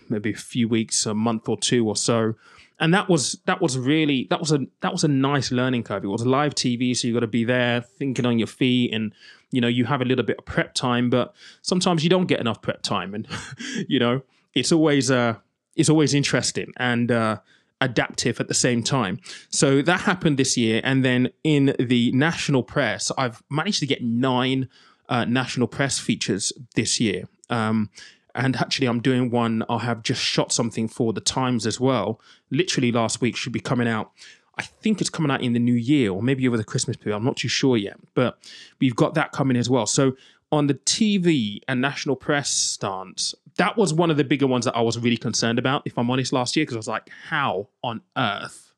maybe 0.09 0.31
a 0.31 0.37
few 0.37 0.67
weeks, 0.67 1.05
a 1.05 1.13
month 1.13 1.47
or 1.49 1.57
two 1.57 1.87
or 1.87 1.95
so. 1.95 2.35
And 2.79 2.93
that 2.93 3.07
was 3.07 3.39
that 3.45 3.61
was 3.61 3.77
really 3.77 4.27
that 4.29 4.39
was 4.39 4.51
a 4.51 4.59
that 4.81 4.91
was 4.91 5.03
a 5.03 5.07
nice 5.07 5.51
learning 5.51 5.83
curve. 5.83 6.03
It 6.03 6.07
was 6.07 6.25
live 6.25 6.55
TV, 6.55 6.95
so 6.95 7.07
you 7.07 7.13
got 7.13 7.21
to 7.21 7.27
be 7.27 7.45
there 7.45 7.81
thinking 7.81 8.25
on 8.25 8.37
your 8.37 8.47
feet, 8.47 8.93
and 8.93 9.13
you 9.51 9.61
know 9.61 9.69
you 9.69 9.85
have 9.85 10.01
a 10.01 10.05
little 10.05 10.25
bit 10.25 10.39
of 10.39 10.45
prep 10.45 10.73
time, 10.73 11.09
but 11.09 11.33
sometimes 11.61 12.03
you 12.03 12.09
don't 12.09 12.25
get 12.25 12.41
enough 12.41 12.61
prep 12.61 12.81
time, 12.81 13.13
and 13.13 13.27
you 13.87 13.97
know 13.97 14.23
it's 14.53 14.73
always 14.73 15.09
uh 15.09 15.35
it's 15.75 15.89
always 15.89 16.13
interesting 16.13 16.73
and 16.77 17.11
uh, 17.11 17.37
adaptive 17.81 18.39
at 18.39 18.47
the 18.47 18.53
same 18.53 18.81
time. 18.83 19.19
So 19.49 19.81
that 19.81 20.01
happened 20.01 20.37
this 20.37 20.57
year, 20.57 20.81
and 20.83 21.03
then 21.03 21.29
in 21.43 21.75
the 21.79 22.11
national 22.13 22.63
press, 22.63 23.11
I've 23.17 23.43
managed 23.49 23.79
to 23.81 23.85
get 23.85 24.03
nine 24.03 24.69
uh, 25.09 25.25
national 25.25 25.67
press 25.67 25.99
features 25.99 26.51
this 26.75 26.99
year. 26.99 27.27
Um, 27.49 27.89
and 28.35 28.55
actually, 28.57 28.87
I'm 28.87 29.01
doing 29.01 29.31
one. 29.31 29.63
I 29.69 29.79
have 29.79 30.03
just 30.03 30.21
shot 30.21 30.51
something 30.51 30.87
for 30.87 31.13
the 31.13 31.21
Times 31.21 31.65
as 31.65 31.79
well. 31.79 32.19
Literally 32.51 32.91
last 32.91 33.21
week, 33.21 33.35
should 33.35 33.53
be 33.53 33.59
coming 33.59 33.87
out. 33.87 34.11
I 34.57 34.63
think 34.63 35.01
it's 35.01 35.09
coming 35.09 35.31
out 35.31 35.41
in 35.41 35.53
the 35.53 35.59
new 35.59 35.73
year 35.73 36.11
or 36.11 36.21
maybe 36.21 36.47
over 36.47 36.57
the 36.57 36.63
Christmas 36.63 36.95
period. 36.95 37.17
I'm 37.17 37.25
not 37.25 37.37
too 37.37 37.47
sure 37.47 37.75
yet, 37.75 37.97
but 38.13 38.37
we've 38.79 38.95
got 38.95 39.13
that 39.15 39.31
coming 39.31 39.57
as 39.57 39.69
well. 39.69 39.85
So 39.85 40.15
on 40.51 40.67
the 40.67 40.75
TV 40.75 41.59
and 41.67 41.81
national 41.81 42.15
press 42.15 42.49
stance, 42.49 43.35
that 43.57 43.77
was 43.77 43.93
one 43.93 44.11
of 44.11 44.17
the 44.17 44.23
bigger 44.23 44.47
ones 44.47 44.65
that 44.65 44.75
I 44.75 44.81
was 44.81 44.97
really 44.97 45.17
concerned 45.17 45.59
about, 45.59 45.81
if 45.85 45.97
I'm 45.97 46.09
honest, 46.09 46.31
last 46.31 46.55
year, 46.55 46.63
because 46.63 46.75
I 46.75 46.79
was 46.79 46.87
like, 46.87 47.09
how 47.29 47.67
on 47.83 48.01
earth 48.17 48.73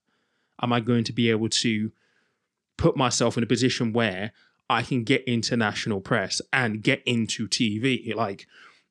am 0.61 0.73
I 0.73 0.79
going 0.79 1.03
to 1.05 1.13
be 1.13 1.29
able 1.29 1.49
to 1.49 1.91
put 2.77 2.95
myself 2.95 3.37
in 3.37 3.43
a 3.43 3.47
position 3.47 3.93
where 3.93 4.31
I 4.69 4.81
can 4.81 5.03
get 5.03 5.23
international 5.25 6.01
press 6.01 6.41
and 6.51 6.81
get 6.81 7.03
into 7.05 7.47
TV? 7.47 8.15
Like, 8.15 8.47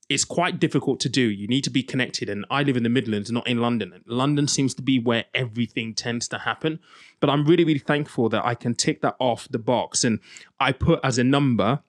it's 0.08 0.24
quite 0.24 0.60
difficult 0.60 1.00
to 1.00 1.08
do. 1.08 1.22
You 1.22 1.48
need 1.48 1.64
to 1.64 1.70
be 1.70 1.82
connected. 1.82 2.28
And 2.28 2.46
I 2.50 2.62
live 2.62 2.76
in 2.76 2.84
the 2.84 2.88
Midlands, 2.88 3.32
not 3.32 3.46
in 3.46 3.60
London. 3.60 4.02
London 4.06 4.46
seems 4.46 4.72
to 4.74 4.82
be 4.82 4.98
where 4.98 5.24
everything 5.34 5.94
tends 5.94 6.28
to 6.28 6.38
happen. 6.38 6.78
But 7.20 7.30
I'm 7.30 7.44
really, 7.44 7.64
really 7.64 7.80
thankful 7.80 8.28
that 8.28 8.44
I 8.44 8.54
can 8.54 8.74
tick 8.74 9.02
that 9.02 9.16
off 9.18 9.48
the 9.48 9.58
box. 9.58 10.04
And 10.04 10.20
I 10.60 10.72
put 10.72 11.00
as 11.02 11.18
a 11.18 11.24
number, 11.24 11.80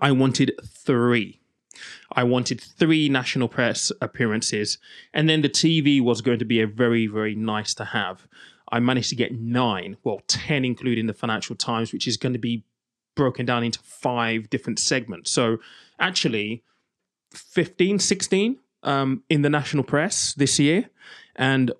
I 0.00 0.12
wanted 0.12 0.52
three. 0.64 1.40
I 2.12 2.22
wanted 2.22 2.60
three 2.60 3.08
national 3.08 3.48
press 3.48 3.90
appearances. 4.00 4.78
And 5.12 5.28
then 5.28 5.42
the 5.42 5.48
TV 5.48 6.00
was 6.00 6.20
going 6.20 6.38
to 6.38 6.44
be 6.44 6.60
a 6.60 6.68
very, 6.68 7.08
very 7.08 7.34
nice 7.34 7.74
to 7.74 7.86
have. 7.86 8.28
I 8.70 8.78
managed 8.78 9.10
to 9.10 9.16
get 9.16 9.34
nine, 9.34 9.96
well, 10.04 10.20
10, 10.28 10.64
including 10.64 11.06
the 11.06 11.14
Financial 11.14 11.56
Times, 11.56 11.92
which 11.92 12.06
is 12.06 12.16
going 12.16 12.32
to 12.32 12.38
be 12.38 12.64
broken 13.16 13.44
down 13.44 13.64
into 13.64 13.80
five 13.80 14.50
different 14.50 14.78
segments. 14.78 15.30
So 15.30 15.58
actually, 15.98 16.62
15, 17.34 17.98
16 17.98 18.58
um, 18.82 19.22
in 19.28 19.42
the 19.42 19.50
national 19.50 19.84
press 19.84 20.34
this 20.34 20.58
year, 20.58 20.88
and 21.36 21.72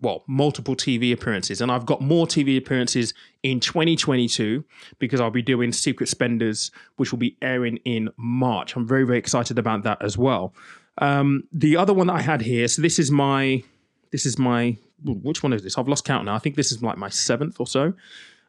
well, 0.00 0.22
multiple 0.26 0.76
TV 0.76 1.12
appearances. 1.12 1.60
And 1.60 1.72
I've 1.72 1.86
got 1.86 2.00
more 2.00 2.26
TV 2.26 2.56
appearances 2.56 3.14
in 3.42 3.60
2022 3.60 4.64
because 4.98 5.20
I'll 5.20 5.30
be 5.30 5.42
doing 5.42 5.72
Secret 5.72 6.08
Spenders, 6.08 6.70
which 6.96 7.10
will 7.10 7.18
be 7.18 7.36
airing 7.42 7.78
in 7.78 8.10
March. 8.16 8.76
I'm 8.76 8.86
very, 8.86 9.04
very 9.04 9.18
excited 9.18 9.58
about 9.58 9.82
that 9.82 10.02
as 10.02 10.16
well. 10.16 10.54
Um, 10.98 11.44
the 11.52 11.76
other 11.76 11.92
one 11.92 12.08
that 12.08 12.14
I 12.14 12.22
had 12.22 12.42
here, 12.42 12.68
so 12.68 12.82
this 12.82 12.98
is 12.98 13.10
my, 13.10 13.62
this 14.12 14.24
is 14.24 14.38
my, 14.38 14.76
which 15.04 15.42
one 15.42 15.52
is 15.52 15.62
this? 15.62 15.76
I've 15.78 15.88
lost 15.88 16.04
count 16.04 16.24
now. 16.26 16.34
I 16.34 16.38
think 16.38 16.56
this 16.56 16.70
is 16.70 16.82
like 16.82 16.96
my 16.96 17.08
seventh 17.08 17.58
or 17.58 17.66
so. 17.66 17.92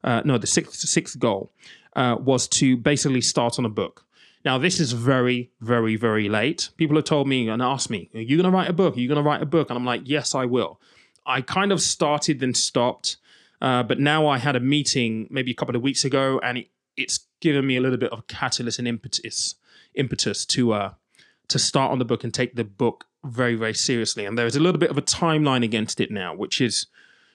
Uh, 0.04 0.22
no, 0.26 0.38
the 0.38 0.48
sixth, 0.48 0.76
sixth 0.76 1.18
goal 1.20 1.52
uh, 1.96 2.16
was 2.20 2.48
to 2.48 2.78
basically 2.78 3.22
start 3.22 3.60
on 3.60 3.66
a 3.66 3.70
book. 3.70 4.06
Now, 4.46 4.58
this 4.58 4.80
is 4.80 4.94
very, 4.94 5.52
very, 5.60 5.96
very 5.96 6.30
late. 6.30 6.70
People 6.78 6.96
have 6.96 7.06
told 7.06 7.28
me 7.28 7.50
and 7.50 7.62
asked 7.62 7.90
me, 7.90 8.10
Are 8.14 8.22
you 8.22 8.38
going 8.38 8.50
to 8.50 8.56
write 8.56 8.70
a 8.70 8.74
book? 8.74 8.96
Are 8.96 9.00
you 9.00 9.08
going 9.08 9.22
to 9.22 9.28
write 9.28 9.42
a 9.42 9.46
book? 9.46 9.70
And 9.70 9.78
I'm 9.78 9.86
like, 9.86 10.02
Yes, 10.06 10.34
I 10.34 10.46
will. 10.46 10.80
I 11.26 11.42
kind 11.42 11.72
of 11.72 11.82
started 11.82 12.40
then 12.40 12.54
stopped. 12.54 13.18
Uh, 13.62 13.84
but 13.84 14.00
now 14.00 14.28
I 14.28 14.38
had 14.38 14.56
a 14.56 14.60
meeting 14.60 15.28
maybe 15.30 15.52
a 15.52 15.54
couple 15.54 15.76
of 15.76 15.82
weeks 15.82 16.06
ago, 16.06 16.40
and 16.44 16.60
it, 16.60 16.68
it's 16.96 17.20
given 17.42 17.68
me 17.68 17.76
a 17.76 17.82
little 17.82 17.98
bit 17.98 18.12
of 18.12 18.28
catalyst 18.28 18.80
and 18.80 18.88
impetus 18.88 19.56
impetus 19.96 20.46
to 20.46 20.74
uh, 20.74 20.94
to 21.50 21.60
start 21.60 21.92
on 21.92 22.00
the 22.00 22.06
book 22.06 22.24
and 22.24 22.34
take 22.34 22.56
the 22.56 22.64
book 22.64 23.06
very 23.26 23.56
very 23.56 23.74
seriously. 23.74 24.26
And 24.26 24.38
there's 24.38 24.56
a 24.56 24.60
little 24.60 24.80
bit 24.80 24.90
of 24.90 24.98
a 24.98 25.02
timeline 25.02 25.64
against 25.64 26.00
it 26.00 26.10
now, 26.10 26.34
which 26.34 26.62
is 26.62 26.88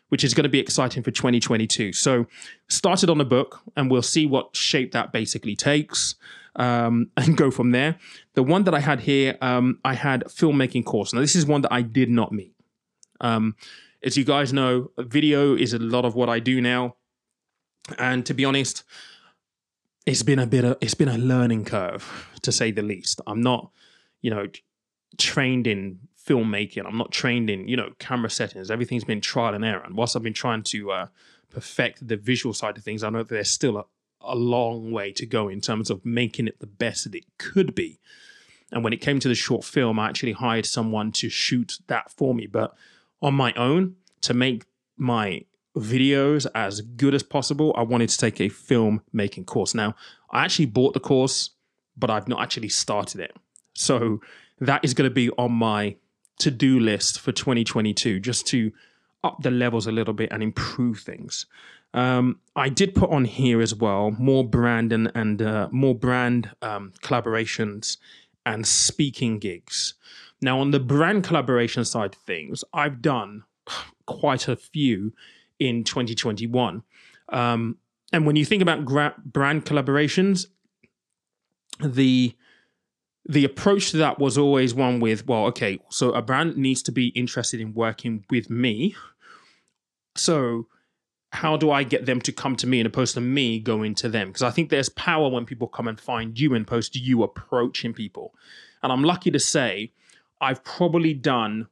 which 0.08 0.24
is 0.24 0.32
going 0.32 0.44
to 0.44 0.50
be 0.50 0.60
exciting 0.60 1.02
for 1.02 1.10
2022. 1.10 1.92
So 1.92 2.26
started 2.68 3.10
on 3.10 3.18
the 3.18 3.24
book, 3.24 3.60
and 3.76 3.90
we'll 3.90 4.02
see 4.02 4.26
what 4.26 4.56
shape 4.56 4.92
that 4.92 5.12
basically 5.12 5.56
takes. 5.56 6.14
Um, 6.56 7.10
and 7.16 7.36
go 7.36 7.50
from 7.50 7.72
there. 7.72 7.96
The 8.34 8.42
one 8.42 8.64
that 8.64 8.74
I 8.74 8.80
had 8.80 9.00
here, 9.00 9.36
um, 9.40 9.80
I 9.84 9.94
had 9.94 10.24
filmmaking 10.24 10.84
course. 10.84 11.12
Now 11.12 11.20
this 11.20 11.34
is 11.34 11.46
one 11.46 11.62
that 11.62 11.72
I 11.72 11.82
did 11.82 12.08
not 12.08 12.32
meet. 12.32 12.54
Um, 13.20 13.56
as 14.04 14.16
you 14.16 14.24
guys 14.24 14.52
know, 14.52 14.90
video 14.98 15.56
is 15.56 15.72
a 15.72 15.78
lot 15.78 16.04
of 16.04 16.14
what 16.14 16.28
I 16.28 16.38
do 16.38 16.60
now. 16.60 16.96
And 17.98 18.24
to 18.26 18.34
be 18.34 18.44
honest, 18.44 18.84
it's 20.06 20.22
been 20.22 20.38
a 20.38 20.46
bit 20.46 20.64
of 20.64 20.76
it's 20.80 20.94
been 20.94 21.08
a 21.08 21.18
learning 21.18 21.64
curve 21.64 22.28
to 22.42 22.52
say 22.52 22.70
the 22.70 22.82
least. 22.82 23.20
I'm 23.26 23.40
not, 23.40 23.70
you 24.20 24.30
know, 24.30 24.46
trained 25.18 25.66
in 25.66 26.00
filmmaking. 26.26 26.84
I'm 26.86 26.98
not 26.98 27.12
trained 27.12 27.50
in, 27.50 27.68
you 27.68 27.76
know, 27.76 27.90
camera 27.98 28.30
settings. 28.30 28.70
Everything's 28.70 29.04
been 29.04 29.20
trial 29.20 29.54
and 29.54 29.64
error. 29.64 29.82
And 29.84 29.96
whilst 29.96 30.16
I've 30.16 30.22
been 30.22 30.32
trying 30.34 30.62
to 30.64 30.92
uh, 30.92 31.06
perfect 31.50 32.06
the 32.06 32.16
visual 32.16 32.54
side 32.54 32.76
of 32.76 32.84
things, 32.84 33.02
I 33.02 33.10
know 33.10 33.18
that 33.18 33.28
there's 33.28 33.50
still 33.50 33.78
a, 33.78 33.84
a 34.26 34.34
long 34.34 34.90
way 34.90 35.12
to 35.12 35.26
go 35.26 35.48
in 35.48 35.60
terms 35.60 35.90
of 35.90 36.04
making 36.04 36.48
it 36.48 36.60
the 36.60 36.66
best 36.66 37.04
that 37.04 37.14
it 37.14 37.24
could 37.38 37.74
be. 37.74 37.98
And 38.72 38.82
when 38.82 38.92
it 38.92 39.00
came 39.00 39.20
to 39.20 39.28
the 39.28 39.34
short 39.34 39.64
film, 39.64 39.98
I 39.98 40.08
actually 40.08 40.32
hired 40.32 40.66
someone 40.66 41.12
to 41.12 41.28
shoot 41.28 41.78
that 41.86 42.10
for 42.10 42.34
me. 42.34 42.46
But 42.46 42.74
on 43.22 43.34
my 43.34 43.52
own 43.54 43.96
to 44.22 44.34
make 44.34 44.64
my 44.96 45.44
videos 45.76 46.46
as 46.54 46.80
good 46.80 47.14
as 47.14 47.22
possible, 47.22 47.74
I 47.76 47.82
wanted 47.82 48.08
to 48.08 48.18
take 48.18 48.40
a 48.40 48.48
film 48.48 49.02
making 49.12 49.44
course. 49.44 49.74
Now, 49.74 49.94
I 50.30 50.44
actually 50.44 50.66
bought 50.66 50.94
the 50.94 51.00
course, 51.00 51.50
but 51.96 52.10
I've 52.10 52.28
not 52.28 52.42
actually 52.42 52.68
started 52.68 53.20
it. 53.20 53.36
So 53.74 54.20
that 54.60 54.84
is 54.84 54.94
going 54.94 55.08
to 55.08 55.14
be 55.14 55.30
on 55.30 55.52
my 55.52 55.96
to 56.38 56.50
do 56.50 56.80
list 56.80 57.20
for 57.20 57.32
2022, 57.32 58.20
just 58.20 58.46
to 58.48 58.72
up 59.24 59.42
the 59.42 59.50
levels 59.50 59.86
a 59.86 59.92
little 59.92 60.14
bit 60.14 60.30
and 60.30 60.42
improve 60.42 61.00
things. 61.00 61.46
Um, 61.94 62.40
I 62.56 62.68
did 62.68 62.94
put 62.94 63.10
on 63.10 63.24
here 63.24 63.62
as 63.62 63.74
well 63.74 64.10
more 64.12 64.44
brand 64.44 64.92
and, 64.92 65.10
and 65.14 65.40
uh, 65.40 65.68
more 65.70 65.94
brand 65.94 66.50
um, 66.60 66.92
collaborations 67.02 67.96
and 68.44 68.66
speaking 68.66 69.38
gigs. 69.38 69.94
Now, 70.42 70.60
on 70.60 70.72
the 70.72 70.80
brand 70.80 71.24
collaboration 71.24 71.84
side 71.84 72.14
of 72.14 72.20
things, 72.20 72.64
I've 72.72 73.00
done 73.00 73.44
quite 74.06 74.48
a 74.48 74.56
few 74.56 75.14
in 75.58 75.84
2021. 75.84 76.82
Um, 77.30 77.78
and 78.12 78.26
when 78.26 78.36
you 78.36 78.44
think 78.44 78.60
about 78.60 78.84
gra- 78.84 79.14
brand 79.24 79.64
collaborations, 79.64 80.46
the 81.80 82.34
the 83.26 83.44
approach 83.44 83.90
to 83.90 83.96
that 83.96 84.18
was 84.18 84.36
always 84.36 84.74
one 84.74 85.00
with, 85.00 85.26
well, 85.26 85.46
okay, 85.46 85.78
so 85.88 86.12
a 86.12 86.20
brand 86.20 86.58
needs 86.58 86.82
to 86.82 86.92
be 86.92 87.06
interested 87.08 87.58
in 87.58 87.72
working 87.72 88.22
with 88.28 88.50
me. 88.50 88.94
So 90.16 90.66
how 91.32 91.56
do 91.56 91.70
I 91.70 91.82
get 91.82 92.06
them 92.06 92.20
to 92.22 92.32
come 92.32 92.54
to 92.56 92.66
me 92.66 92.78
and 92.80 92.86
opposed 92.86 93.14
to 93.14 93.20
me 93.20 93.58
going 93.58 93.94
to 93.96 94.08
them? 94.08 94.28
Because 94.28 94.42
I 94.42 94.50
think 94.50 94.70
there's 94.70 94.88
power 94.88 95.28
when 95.28 95.44
people 95.44 95.66
come 95.66 95.88
and 95.88 96.00
find 96.00 96.38
you 96.38 96.54
and 96.54 96.66
to 96.66 96.98
you 96.98 97.22
approaching 97.22 97.92
people. 97.92 98.34
And 98.82 98.92
I'm 98.92 99.02
lucky 99.02 99.30
to 99.32 99.40
say 99.40 99.92
I've 100.40 100.62
probably 100.62 101.14
done 101.14 101.68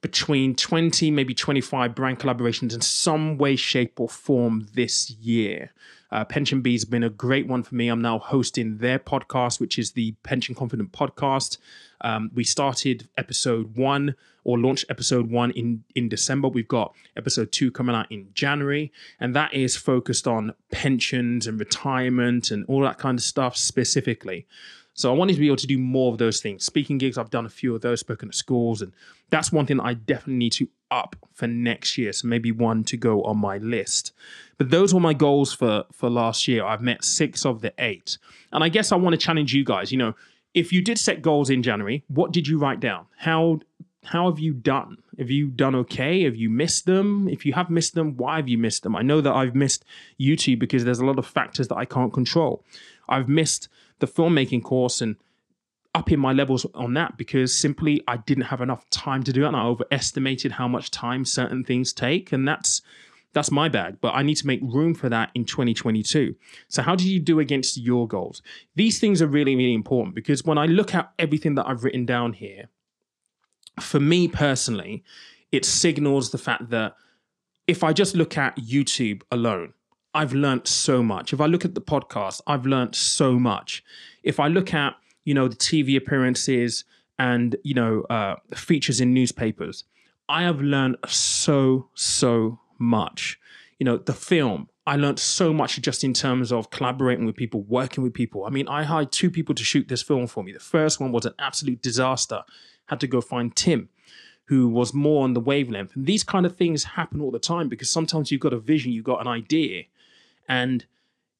between 0.00 0.54
20, 0.54 1.10
maybe 1.10 1.34
25 1.34 1.94
brand 1.94 2.18
collaborations 2.18 2.72
in 2.72 2.80
some 2.80 3.36
way, 3.36 3.56
shape, 3.56 3.98
or 4.00 4.08
form 4.08 4.68
this 4.74 5.10
year. 5.10 5.72
Uh, 6.10 6.24
PensionBee 6.24 6.72
has 6.72 6.84
been 6.84 7.02
a 7.02 7.10
great 7.10 7.46
one 7.46 7.62
for 7.62 7.74
me. 7.74 7.88
I'm 7.88 8.00
now 8.00 8.18
hosting 8.18 8.78
their 8.78 8.98
podcast, 8.98 9.60
which 9.60 9.78
is 9.78 9.92
the 9.92 10.12
Pension 10.22 10.54
Confident 10.54 10.92
podcast. 10.92 11.58
Um, 12.00 12.30
we 12.34 12.44
started 12.44 13.08
episode 13.16 13.76
one 13.76 14.14
or 14.44 14.58
launched 14.58 14.86
episode 14.88 15.30
one 15.30 15.50
in, 15.50 15.84
in 15.94 16.08
December. 16.08 16.48
We've 16.48 16.68
got 16.68 16.94
episode 17.16 17.52
two 17.52 17.70
coming 17.70 17.94
out 17.94 18.10
in 18.10 18.28
January, 18.32 18.92
and 19.20 19.36
that 19.36 19.52
is 19.52 19.76
focused 19.76 20.26
on 20.26 20.54
pensions 20.70 21.46
and 21.46 21.58
retirement 21.58 22.50
and 22.50 22.64
all 22.66 22.80
that 22.82 22.98
kind 22.98 23.18
of 23.18 23.22
stuff 23.22 23.56
specifically. 23.56 24.46
So 24.94 25.12
I 25.12 25.16
wanted 25.16 25.34
to 25.34 25.40
be 25.40 25.46
able 25.46 25.56
to 25.56 25.66
do 25.66 25.78
more 25.78 26.10
of 26.10 26.18
those 26.18 26.40
things. 26.40 26.64
Speaking 26.64 26.98
gigs, 26.98 27.18
I've 27.18 27.30
done 27.30 27.46
a 27.46 27.50
few 27.50 27.74
of 27.74 27.82
those, 27.82 28.00
spoken 28.00 28.30
at 28.30 28.34
schools, 28.34 28.82
and 28.82 28.92
that's 29.30 29.52
one 29.52 29.66
thing 29.66 29.78
I 29.78 29.94
definitely 29.94 30.38
need 30.38 30.52
to 30.54 30.68
up 30.90 31.16
for 31.32 31.46
next 31.46 31.98
year. 31.98 32.12
So 32.12 32.28
maybe 32.28 32.52
one 32.52 32.84
to 32.84 32.96
go 32.96 33.22
on 33.22 33.38
my 33.38 33.58
list. 33.58 34.12
But 34.56 34.70
those 34.70 34.92
were 34.92 35.00
my 35.00 35.14
goals 35.14 35.52
for 35.52 35.84
for 35.92 36.10
last 36.10 36.48
year. 36.48 36.64
I've 36.64 36.82
met 36.82 37.04
six 37.04 37.46
of 37.46 37.60
the 37.60 37.72
eight, 37.78 38.18
and 38.52 38.64
I 38.64 38.68
guess 38.68 38.92
I 38.92 38.96
want 38.96 39.14
to 39.14 39.18
challenge 39.18 39.54
you 39.54 39.64
guys. 39.64 39.92
You 39.92 39.98
know, 39.98 40.14
if 40.54 40.72
you 40.72 40.82
did 40.82 40.98
set 40.98 41.22
goals 41.22 41.50
in 41.50 41.62
January, 41.62 42.04
what 42.08 42.32
did 42.32 42.48
you 42.48 42.58
write 42.58 42.80
down? 42.80 43.06
How 43.18 43.60
how 44.04 44.30
have 44.30 44.38
you 44.38 44.52
done? 44.54 44.98
Have 45.18 45.30
you 45.30 45.48
done 45.48 45.74
okay? 45.74 46.24
Have 46.24 46.36
you 46.36 46.48
missed 46.48 46.86
them? 46.86 47.28
If 47.28 47.44
you 47.44 47.52
have 47.52 47.70
missed 47.70 47.94
them, 47.94 48.16
why 48.16 48.36
have 48.36 48.48
you 48.48 48.56
missed 48.56 48.82
them? 48.82 48.96
I 48.96 49.02
know 49.02 49.20
that 49.20 49.32
I've 49.32 49.54
missed 49.54 49.84
YouTube 50.18 50.58
because 50.58 50.84
there's 50.84 51.00
a 51.00 51.04
lot 51.04 51.18
of 51.18 51.26
factors 51.26 51.68
that 51.68 51.76
I 51.76 51.84
can't 51.84 52.12
control. 52.12 52.64
I've 53.08 53.28
missed 53.28 53.68
the 53.98 54.06
filmmaking 54.06 54.62
course 54.62 55.00
and 55.00 55.16
upping 55.94 56.18
my 56.18 56.32
levels 56.32 56.66
on 56.74 56.94
that 56.94 57.16
because 57.16 57.56
simply 57.56 58.02
I 58.06 58.18
didn't 58.18 58.44
have 58.44 58.60
enough 58.60 58.88
time 58.90 59.22
to 59.24 59.32
do 59.32 59.44
it 59.44 59.48
and 59.48 59.56
I 59.56 59.64
overestimated 59.64 60.52
how 60.52 60.68
much 60.68 60.90
time 60.90 61.24
certain 61.24 61.64
things 61.64 61.92
take 61.92 62.32
and 62.32 62.46
that's 62.46 62.82
that's 63.32 63.50
my 63.50 63.68
bag 63.68 63.96
but 64.00 64.14
I 64.14 64.22
need 64.22 64.36
to 64.36 64.46
make 64.46 64.60
room 64.62 64.94
for 64.94 65.08
that 65.08 65.30
in 65.34 65.44
2022 65.44 66.34
so 66.68 66.82
how 66.82 66.94
do 66.94 67.08
you 67.08 67.20
do 67.20 67.40
against 67.40 67.76
your 67.76 68.06
goals 68.06 68.42
these 68.76 68.98
things 68.98 69.22
are 69.22 69.26
really 69.26 69.56
really 69.56 69.74
important 69.74 70.14
because 70.14 70.44
when 70.44 70.58
I 70.58 70.66
look 70.66 70.94
at 70.94 71.12
everything 71.18 71.54
that 71.56 71.66
I've 71.66 71.84
written 71.84 72.04
down 72.04 72.34
here 72.34 72.68
for 73.80 74.00
me 74.00 74.28
personally 74.28 75.04
it 75.52 75.64
signals 75.64 76.30
the 76.30 76.38
fact 76.38 76.70
that 76.70 76.94
if 77.66 77.82
I 77.82 77.92
just 77.92 78.14
look 78.14 78.36
at 78.36 78.56
YouTube 78.56 79.22
alone 79.30 79.72
I've 80.14 80.32
learned 80.32 80.66
so 80.66 81.02
much. 81.02 81.32
If 81.32 81.40
I 81.40 81.46
look 81.46 81.64
at 81.64 81.74
the 81.74 81.80
podcast, 81.80 82.40
I've 82.46 82.66
learned 82.66 82.94
so 82.94 83.38
much. 83.38 83.84
If 84.22 84.40
I 84.40 84.48
look 84.48 84.72
at, 84.74 84.94
you 85.28 85.34
know, 85.34 85.46
the 85.46 85.56
TV 85.56 85.94
appearances 85.94 86.84
and, 87.18 87.54
you 87.62 87.74
know, 87.74 88.00
uh, 88.08 88.36
features 88.54 88.98
in 88.98 89.12
newspapers, 89.12 89.84
I 90.26 90.44
have 90.44 90.62
learned 90.62 90.96
so, 91.06 91.90
so 91.92 92.60
much. 92.78 93.38
You 93.78 93.84
know, 93.84 93.98
the 93.98 94.14
film, 94.14 94.70
I 94.86 94.96
learned 94.96 95.18
so 95.18 95.52
much 95.52 95.78
just 95.82 96.02
in 96.02 96.14
terms 96.14 96.50
of 96.50 96.70
collaborating 96.70 97.26
with 97.26 97.36
people, 97.36 97.60
working 97.64 98.02
with 98.02 98.14
people. 98.14 98.46
I 98.46 98.48
mean, 98.48 98.66
I 98.68 98.84
hired 98.84 99.12
two 99.12 99.30
people 99.30 99.54
to 99.56 99.62
shoot 99.62 99.88
this 99.88 100.00
film 100.00 100.28
for 100.28 100.42
me. 100.42 100.52
The 100.52 100.60
first 100.60 100.98
one 100.98 101.12
was 101.12 101.26
an 101.26 101.34
absolute 101.38 101.82
disaster. 101.82 102.42
Had 102.86 103.00
to 103.00 103.06
go 103.06 103.20
find 103.20 103.54
Tim 103.54 103.90
who 104.46 104.66
was 104.66 104.94
more 104.94 105.24
on 105.24 105.34
the 105.34 105.40
wavelength. 105.40 105.94
And 105.94 106.06
these 106.06 106.24
kind 106.24 106.46
of 106.46 106.56
things 106.56 106.84
happen 106.84 107.20
all 107.20 107.30
the 107.30 107.38
time 107.38 107.68
because 107.68 107.90
sometimes 107.90 108.32
you've 108.32 108.40
got 108.40 108.54
a 108.54 108.58
vision, 108.58 108.92
you've 108.92 109.04
got 109.04 109.20
an 109.20 109.28
idea, 109.28 109.82
and 110.48 110.86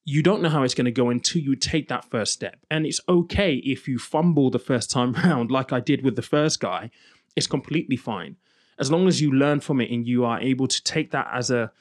you 0.09 0.23
don't 0.23 0.41
know 0.41 0.49
how 0.49 0.63
it's 0.63 0.73
going 0.73 0.85
to 0.85 0.91
go 0.91 1.11
until 1.11 1.39
you 1.39 1.55
take 1.55 1.87
that 1.87 2.03
first 2.03 2.33
step. 2.33 2.57
And 2.71 2.87
it's 2.87 2.99
okay 3.07 3.57
if 3.57 3.87
you 3.87 3.99
fumble 3.99 4.49
the 4.49 4.57
first 4.57 4.89
time 4.89 5.13
round, 5.23 5.51
like 5.51 5.71
I 5.71 5.79
did 5.79 6.03
with 6.03 6.15
the 6.15 6.23
first 6.23 6.59
guy. 6.59 6.89
It's 7.35 7.45
completely 7.45 7.95
fine. 7.95 8.35
As 8.79 8.89
long 8.89 9.07
as 9.07 9.21
you 9.21 9.31
learn 9.31 9.59
from 9.59 9.79
it 9.81 9.91
and 9.91 10.07
you 10.07 10.25
are 10.25 10.39
able 10.41 10.67
to 10.67 10.83
take 10.83 11.11
that 11.11 11.29
as 11.31 11.51
a 11.51 11.71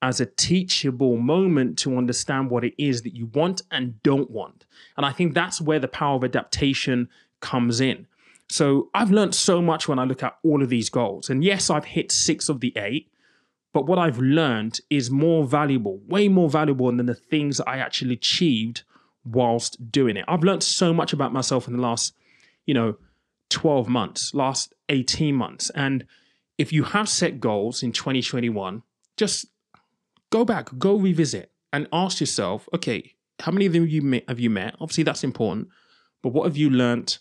as 0.00 0.20
a 0.20 0.26
teachable 0.26 1.16
moment 1.16 1.76
to 1.76 1.98
understand 1.98 2.48
what 2.50 2.64
it 2.64 2.72
is 2.78 3.02
that 3.02 3.16
you 3.16 3.26
want 3.34 3.62
and 3.72 4.00
don't 4.04 4.30
want. 4.30 4.64
And 4.96 5.04
I 5.04 5.10
think 5.10 5.34
that's 5.34 5.60
where 5.60 5.80
the 5.80 5.88
power 5.88 6.14
of 6.14 6.22
adaptation 6.22 7.08
comes 7.40 7.80
in. 7.80 8.06
So 8.48 8.90
I've 8.94 9.10
learned 9.10 9.34
so 9.34 9.60
much 9.60 9.88
when 9.88 9.98
I 9.98 10.04
look 10.04 10.22
at 10.22 10.38
all 10.44 10.62
of 10.62 10.68
these 10.68 10.88
goals. 10.88 11.28
And 11.28 11.42
yes, 11.42 11.68
I've 11.68 11.84
hit 11.84 12.12
six 12.12 12.48
of 12.48 12.60
the 12.60 12.72
eight, 12.76 13.10
but 13.72 13.86
what 13.86 13.98
I've 13.98 14.18
learned 14.18 14.80
is 14.90 15.10
more 15.10 15.44
valuable, 15.44 16.00
way 16.06 16.28
more 16.28 16.48
valuable 16.48 16.90
than 16.90 17.06
the 17.06 17.14
things 17.14 17.60
I 17.60 17.78
actually 17.78 18.14
achieved 18.14 18.82
whilst 19.24 19.90
doing 19.90 20.16
it. 20.16 20.24
I've 20.26 20.42
learned 20.42 20.62
so 20.62 20.92
much 20.94 21.12
about 21.12 21.32
myself 21.32 21.66
in 21.66 21.74
the 21.76 21.82
last, 21.82 22.14
you 22.66 22.74
know, 22.74 22.96
12 23.50 23.88
months, 23.88 24.34
last 24.34 24.74
18 24.88 25.34
months. 25.34 25.70
And 25.70 26.06
if 26.56 26.72
you 26.72 26.84
have 26.84 27.08
set 27.08 27.40
goals 27.40 27.82
in 27.82 27.92
2021, 27.92 28.82
just 29.16 29.46
go 30.30 30.44
back, 30.44 30.70
go 30.78 30.96
revisit 30.96 31.52
and 31.72 31.86
ask 31.92 32.20
yourself, 32.20 32.68
okay, 32.74 33.14
how 33.40 33.52
many 33.52 33.66
of 33.66 33.72
them 33.72 33.86
you 33.86 34.02
met, 34.02 34.24
have 34.28 34.40
you 34.40 34.50
met? 34.50 34.74
Obviously, 34.80 35.04
that's 35.04 35.24
important. 35.24 35.68
But 36.22 36.30
what 36.30 36.44
have 36.44 36.56
you 36.56 36.70
learnt 36.70 37.18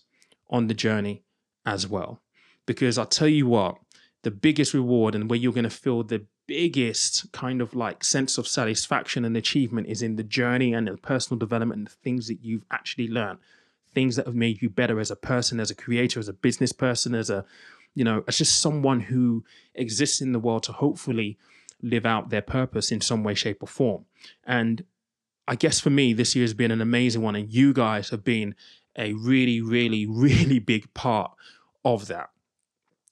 on 0.49 0.67
the 0.67 0.73
journey 0.73 1.23
as 1.65 1.87
well? 1.87 2.21
Because 2.65 2.97
I'll 2.97 3.05
tell 3.05 3.27
you 3.27 3.47
what, 3.47 3.77
the 4.23 4.31
biggest 4.31 4.73
reward 4.73 5.13
and 5.13 5.29
where 5.29 5.37
you're 5.37 5.53
going 5.53 5.63
to 5.63 5.69
feel 5.69 6.03
the 6.03 6.25
biggest 6.47 7.31
kind 7.31 7.61
of 7.61 7.75
like 7.75 8.03
sense 8.03 8.37
of 8.37 8.47
satisfaction 8.47 9.25
and 9.25 9.35
achievement 9.35 9.87
is 9.87 10.01
in 10.01 10.15
the 10.15 10.23
journey 10.23 10.73
and 10.73 10.87
the 10.87 10.97
personal 10.97 11.37
development 11.37 11.77
and 11.79 11.87
the 11.87 11.91
things 11.91 12.27
that 12.27 12.41
you've 12.41 12.65
actually 12.71 13.07
learned 13.07 13.37
things 13.93 14.15
that 14.15 14.25
have 14.25 14.35
made 14.35 14.61
you 14.61 14.69
better 14.69 14.99
as 14.99 15.11
a 15.11 15.15
person 15.15 15.59
as 15.59 15.71
a 15.71 15.75
creator 15.75 16.19
as 16.19 16.27
a 16.27 16.33
business 16.33 16.71
person 16.71 17.13
as 17.13 17.29
a 17.29 17.43
you 17.95 18.03
know 18.03 18.23
as 18.27 18.37
just 18.37 18.61
someone 18.61 19.01
who 19.01 19.43
exists 19.75 20.21
in 20.21 20.31
the 20.31 20.39
world 20.39 20.63
to 20.63 20.71
hopefully 20.71 21.37
live 21.81 22.05
out 22.05 22.29
their 22.29 22.41
purpose 22.41 22.91
in 22.91 23.01
some 23.01 23.23
way, 23.23 23.33
shape, 23.33 23.61
or 23.61 23.67
form. 23.67 24.05
And 24.45 24.83
I 25.47 25.55
guess 25.55 25.79
for 25.79 25.89
me, 25.89 26.13
this 26.13 26.35
year 26.35 26.43
has 26.43 26.53
been 26.53 26.71
an 26.71 26.81
amazing 26.81 27.21
one, 27.21 27.35
and 27.35 27.51
you 27.51 27.73
guys 27.73 28.09
have 28.09 28.23
been 28.23 28.55
a 28.95 29.13
really, 29.13 29.61
really, 29.61 30.05
really 30.09 30.59
big 30.59 30.93
part 30.93 31.31
of 31.85 32.07
that. 32.07 32.29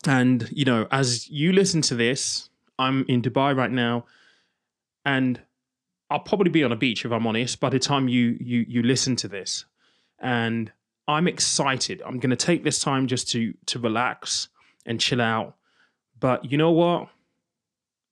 And, 0.08 0.48
you 0.52 0.66
know, 0.66 0.88
as 0.92 1.30
you 1.30 1.52
listen 1.52 1.82
to 1.84 1.96
this, 1.96 2.50
I'm 2.78 3.06
in 3.08 3.22
Dubai 3.22 3.56
right 3.56 3.72
now, 3.72 4.06
and 5.06 5.40
I'll 6.10 6.20
probably 6.20 6.52
be 6.52 6.64
on 6.64 6.72
a 6.72 6.76
beach 6.76 7.06
if 7.06 7.12
I'm 7.12 7.26
honest 7.26 7.60
by 7.60 7.70
the 7.70 7.80
time 7.80 8.08
you 8.08 8.38
you 8.40 8.66
you 8.68 8.84
listen 8.84 9.16
to 9.18 9.28
this. 9.28 9.66
And 10.20 10.72
I'm 11.08 11.28
excited. 11.28 12.02
I'm 12.06 12.20
gonna 12.20 12.36
take 12.36 12.64
this 12.64 12.80
time 12.80 13.08
just 13.08 13.30
to 13.32 13.54
to 13.68 13.80
relax 13.80 14.50
and 14.86 15.00
chill 15.00 15.22
out. 15.22 15.56
But 16.20 16.52
you 16.52 16.58
know 16.58 16.72
what? 16.72 17.10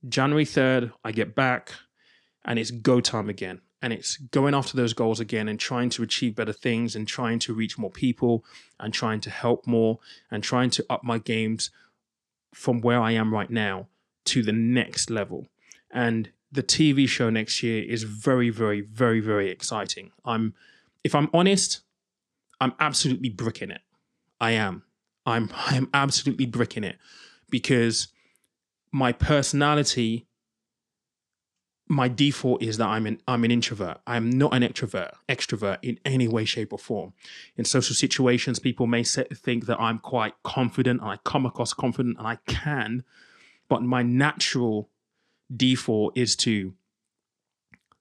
January 0.07 0.45
3rd, 0.45 0.91
I 1.03 1.11
get 1.11 1.33
back 1.33 1.71
and 2.43 2.59
it's 2.59 2.71
go 2.71 2.99
time 2.99 3.29
again. 3.29 3.61
And 3.81 3.93
it's 3.93 4.17
going 4.17 4.53
after 4.53 4.77
those 4.77 4.93
goals 4.93 5.19
again 5.19 5.47
and 5.49 5.59
trying 5.59 5.89
to 5.91 6.03
achieve 6.03 6.35
better 6.35 6.53
things 6.53 6.95
and 6.95 7.05
trying 7.07 7.39
to 7.39 7.53
reach 7.53 7.77
more 7.77 7.91
people 7.91 8.45
and 8.79 8.93
trying 8.93 9.19
to 9.21 9.29
help 9.29 9.67
more 9.67 9.99
and 10.31 10.41
trying 10.41 10.69
to 10.71 10.85
up 10.89 11.03
my 11.03 11.17
games 11.17 11.69
from 12.53 12.81
where 12.81 13.01
I 13.01 13.11
am 13.11 13.33
right 13.33 13.49
now 13.49 13.87
to 14.25 14.43
the 14.43 14.51
next 14.51 15.09
level. 15.09 15.47
And 15.91 16.31
the 16.51 16.63
TV 16.63 17.07
show 17.07 17.29
next 17.29 17.63
year 17.63 17.83
is 17.83 18.03
very, 18.03 18.49
very, 18.49 18.81
very, 18.81 19.19
very 19.19 19.49
exciting. 19.49 20.11
I'm, 20.23 20.53
if 21.03 21.15
I'm 21.15 21.29
honest, 21.33 21.81
I'm 22.61 22.73
absolutely 22.79 23.29
bricking 23.29 23.71
it. 23.71 23.81
I 24.39 24.51
am. 24.51 24.83
I'm, 25.25 25.49
I 25.69 25.75
am 25.75 25.89
absolutely 25.93 26.45
bricking 26.45 26.83
it 26.83 26.97
because 27.49 28.09
my 28.91 29.11
personality 29.11 30.27
my 31.87 32.07
default 32.07 32.61
is 32.61 32.77
that 32.77 32.87
I'm 32.87 33.05
an 33.05 33.21
I'm 33.27 33.43
an 33.43 33.51
introvert. 33.51 33.99
I'm 34.07 34.29
not 34.29 34.53
an 34.53 34.63
extrovert, 34.63 35.11
extrovert 35.27 35.77
in 35.81 35.99
any 36.05 36.27
way, 36.27 36.45
shape, 36.45 36.73
or 36.73 36.79
form. 36.79 37.13
In 37.57 37.65
social 37.65 37.95
situations, 37.95 38.59
people 38.59 38.87
may 38.87 39.03
say, 39.03 39.25
think 39.33 39.65
that 39.65 39.79
I'm 39.79 39.99
quite 39.99 40.33
confident 40.43 41.01
and 41.01 41.09
I 41.09 41.17
come 41.23 41.45
across 41.45 41.73
confident 41.73 42.17
and 42.17 42.27
I 42.27 42.37
can, 42.47 43.03
but 43.73 43.81
my 43.81 44.03
natural 44.03 44.91
default 45.55 46.15
is 46.15 46.35
to 46.35 46.75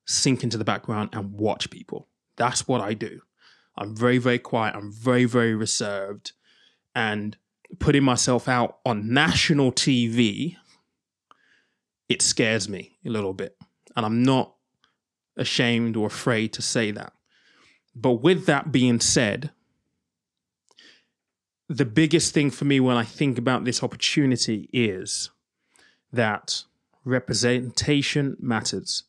sink 0.05 0.43
into 0.45 0.59
the 0.59 0.65
background 0.65 1.09
and 1.15 1.33
watch 1.33 1.71
people. 1.71 2.09
That's 2.37 2.69
what 2.69 2.83
I 2.83 2.93
do. 2.93 3.23
I'm 3.79 3.97
very, 3.97 4.19
very 4.19 4.39
quiet. 4.39 4.75
I'm 4.77 4.93
very, 4.93 5.25
very 5.25 5.55
reserved. 5.55 6.33
And 6.95 7.39
putting 7.79 8.05
myself 8.05 8.49
out 8.49 8.81
on 8.85 9.15
national 9.15 9.73
TV, 9.73 10.57
it 12.11 12.21
scares 12.21 12.69
me 12.69 12.99
a 13.07 13.09
little 13.09 13.33
bit. 13.33 13.57
And 13.97 14.05
I'm 14.05 14.23
not 14.23 14.53
ashamed 15.39 15.97
or 15.97 16.07
afraid 16.07 16.53
to 16.53 16.61
say 16.61 16.91
that. 16.91 17.15
But 17.95 18.23
with 18.23 18.45
that 18.45 18.73
being 18.73 19.01
said, 19.01 19.53
the 21.67 21.87
biggest 21.87 22.35
thing 22.35 22.51
for 22.51 22.67
me 22.67 22.79
when 22.79 22.99
I 22.99 23.05
think 23.05 23.39
about 23.39 23.65
this 23.65 23.83
opportunity 23.83 24.69
is 24.71 25.31
that 26.13 26.65
representation 27.05 28.37
matters. 28.41 29.05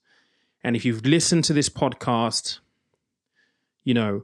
And 0.63 0.75
if 0.75 0.85
you've 0.85 1.05
listened 1.05 1.43
to 1.45 1.53
this 1.53 1.69
podcast, 1.69 2.59
you 3.83 3.93
know, 3.93 4.23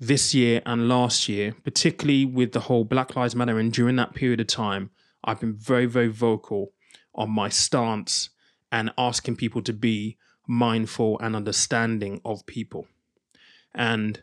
this 0.00 0.34
year 0.34 0.62
and 0.66 0.88
last 0.88 1.28
year, 1.28 1.54
particularly 1.64 2.24
with 2.24 2.52
the 2.52 2.60
whole 2.60 2.84
Black 2.84 3.16
Lives 3.16 3.34
Matter, 3.34 3.58
and 3.58 3.72
during 3.72 3.96
that 3.96 4.14
period 4.14 4.40
of 4.40 4.46
time, 4.46 4.90
I've 5.24 5.40
been 5.40 5.54
very, 5.54 5.86
very 5.86 6.08
vocal 6.08 6.72
on 7.14 7.30
my 7.30 7.48
stance 7.48 8.30
and 8.70 8.92
asking 8.96 9.36
people 9.36 9.62
to 9.62 9.72
be 9.72 10.16
mindful 10.46 11.18
and 11.20 11.34
understanding 11.34 12.20
of 12.24 12.46
people. 12.46 12.86
And 13.74 14.22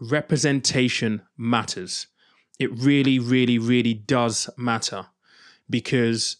representation 0.00 1.22
matters. 1.36 2.06
It 2.58 2.76
really, 2.78 3.18
really, 3.18 3.58
really 3.58 3.94
does 3.94 4.50
matter 4.56 5.06
because 5.68 6.36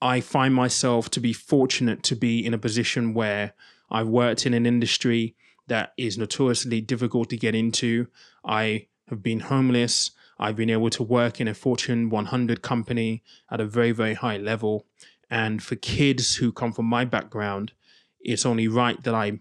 I 0.00 0.20
find 0.20 0.54
myself 0.54 1.10
to 1.10 1.20
be 1.20 1.32
fortunate 1.32 2.02
to 2.04 2.16
be 2.16 2.44
in 2.44 2.54
a 2.54 2.58
position 2.58 3.14
where 3.14 3.54
I've 3.90 4.08
worked 4.08 4.46
in 4.46 4.54
an 4.54 4.66
industry 4.66 5.34
that 5.68 5.92
is 5.96 6.18
notoriously 6.18 6.80
difficult 6.80 7.30
to 7.30 7.36
get 7.36 7.54
into. 7.54 8.08
I 8.44 8.86
have 9.08 9.22
been 9.22 9.40
homeless. 9.40 10.12
I've 10.38 10.56
been 10.56 10.70
able 10.70 10.90
to 10.90 11.02
work 11.02 11.40
in 11.40 11.48
a 11.48 11.54
Fortune 11.54 12.10
100 12.10 12.62
company 12.62 13.22
at 13.50 13.60
a 13.60 13.64
very, 13.64 13.92
very 13.92 14.14
high 14.14 14.36
level. 14.36 14.86
And 15.30 15.62
for 15.62 15.76
kids 15.76 16.36
who 16.36 16.52
come 16.52 16.72
from 16.72 16.86
my 16.86 17.04
background, 17.04 17.72
it's 18.20 18.46
only 18.46 18.68
right 18.68 19.02
that 19.02 19.14
I 19.14 19.40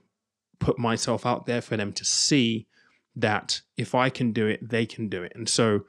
put 0.59 0.79
myself 0.79 1.25
out 1.25 1.45
there 1.45 1.61
for 1.61 1.75
them 1.77 1.91
to 1.93 2.05
see 2.05 2.67
that 3.15 3.61
if 3.77 3.93
I 3.93 4.09
can 4.09 4.31
do 4.31 4.47
it, 4.47 4.67
they 4.67 4.85
can 4.85 5.09
do 5.09 5.23
it. 5.23 5.33
And 5.35 5.47
so, 5.47 5.81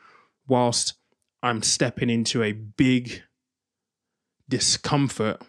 whilst 0.47 0.95
I'm 1.43 1.63
stepping 1.63 2.11
into 2.11 2.43
a 2.43 2.53
big 2.53 3.23
discomfort 4.49 5.43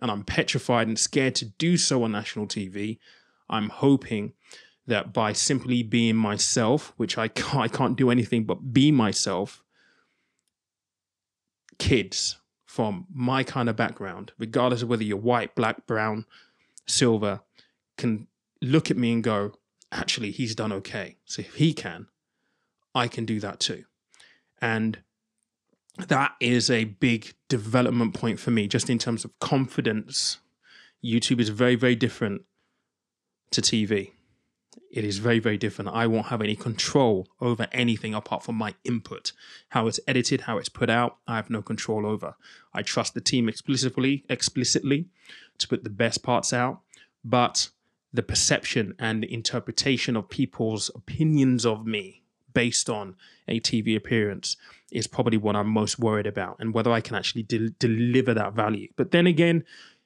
and 0.00 0.10
I'm 0.10 0.24
petrified 0.24 0.88
and 0.88 0.98
scared 0.98 1.34
to 1.36 1.46
do 1.46 1.76
so 1.76 2.02
on 2.02 2.12
national 2.12 2.46
TV, 2.46 2.98
I'm 3.48 3.68
hoping 3.68 4.32
that 4.86 5.12
by 5.12 5.32
simply 5.32 5.82
being 5.82 6.16
myself, 6.16 6.92
which 6.96 7.16
I 7.16 7.28
can't, 7.28 7.56
I 7.56 7.68
can't 7.68 7.96
do 7.96 8.10
anything 8.10 8.44
but 8.44 8.72
be 8.72 8.92
myself, 8.92 9.62
kids 11.78 12.38
from 12.66 13.06
my 13.12 13.42
kind 13.44 13.68
of 13.68 13.76
background, 13.76 14.32
regardless 14.38 14.82
of 14.82 14.88
whether 14.88 15.04
you're 15.04 15.16
white, 15.16 15.54
black, 15.54 15.86
brown, 15.86 16.26
silver, 16.86 17.40
can 17.96 18.26
look 18.60 18.90
at 18.90 18.96
me 18.96 19.12
and 19.12 19.22
go, 19.22 19.52
actually, 19.92 20.32
he's 20.32 20.54
done 20.54 20.72
okay. 20.72 21.16
So 21.24 21.40
if 21.40 21.54
he 21.54 21.72
can, 21.72 22.08
I 22.94 23.08
can 23.08 23.24
do 23.24 23.40
that 23.40 23.60
too. 23.60 23.84
And 24.60 24.98
that 25.98 26.32
is 26.40 26.70
a 26.70 26.84
big 26.84 27.34
development 27.48 28.14
point 28.14 28.40
for 28.40 28.50
me, 28.50 28.66
just 28.66 28.90
in 28.90 28.98
terms 28.98 29.24
of 29.24 29.38
confidence. 29.38 30.38
YouTube 31.04 31.40
is 31.40 31.50
very, 31.50 31.74
very 31.76 31.94
different 31.94 32.42
to 33.50 33.60
TV 33.60 34.12
it 34.94 35.04
is 35.04 35.18
very, 35.18 35.40
very 35.40 35.56
different. 35.56 35.90
I 35.92 36.06
won't 36.06 36.26
have 36.26 36.40
any 36.40 36.54
control 36.54 37.26
over 37.40 37.66
anything 37.72 38.14
apart 38.14 38.44
from 38.44 38.54
my 38.54 38.74
input. 38.84 39.32
How 39.70 39.88
it's 39.88 39.98
edited, 40.06 40.42
how 40.42 40.58
it's 40.58 40.68
put 40.68 40.88
out, 40.88 41.16
I 41.26 41.34
have 41.34 41.50
no 41.50 41.62
control 41.62 42.06
over. 42.06 42.36
I 42.72 42.82
trust 42.82 43.14
the 43.14 43.20
team 43.20 43.48
explicitly, 43.48 44.24
explicitly 44.28 45.06
to 45.58 45.66
put 45.66 45.82
the 45.82 45.90
best 45.90 46.22
parts 46.22 46.52
out, 46.52 46.80
but 47.24 47.70
the 48.12 48.22
perception 48.22 48.94
and 49.00 49.24
interpretation 49.24 50.16
of 50.16 50.30
people's 50.30 50.92
opinions 50.94 51.66
of 51.66 51.84
me 51.84 52.22
based 52.54 52.88
on 52.88 53.16
a 53.48 53.60
TV 53.60 53.96
appearance 53.96 54.56
is 54.90 55.06
probably 55.06 55.36
what 55.36 55.56
I'm 55.56 55.68
most 55.68 55.98
worried 55.98 56.26
about 56.26 56.56
and 56.60 56.72
whether 56.72 56.90
I 56.90 57.00
can 57.00 57.16
actually 57.16 57.42
de- 57.42 57.70
deliver 57.70 58.32
that 58.32 58.54
value. 58.54 58.88
But 58.96 59.10
then 59.10 59.26
again, 59.26 59.64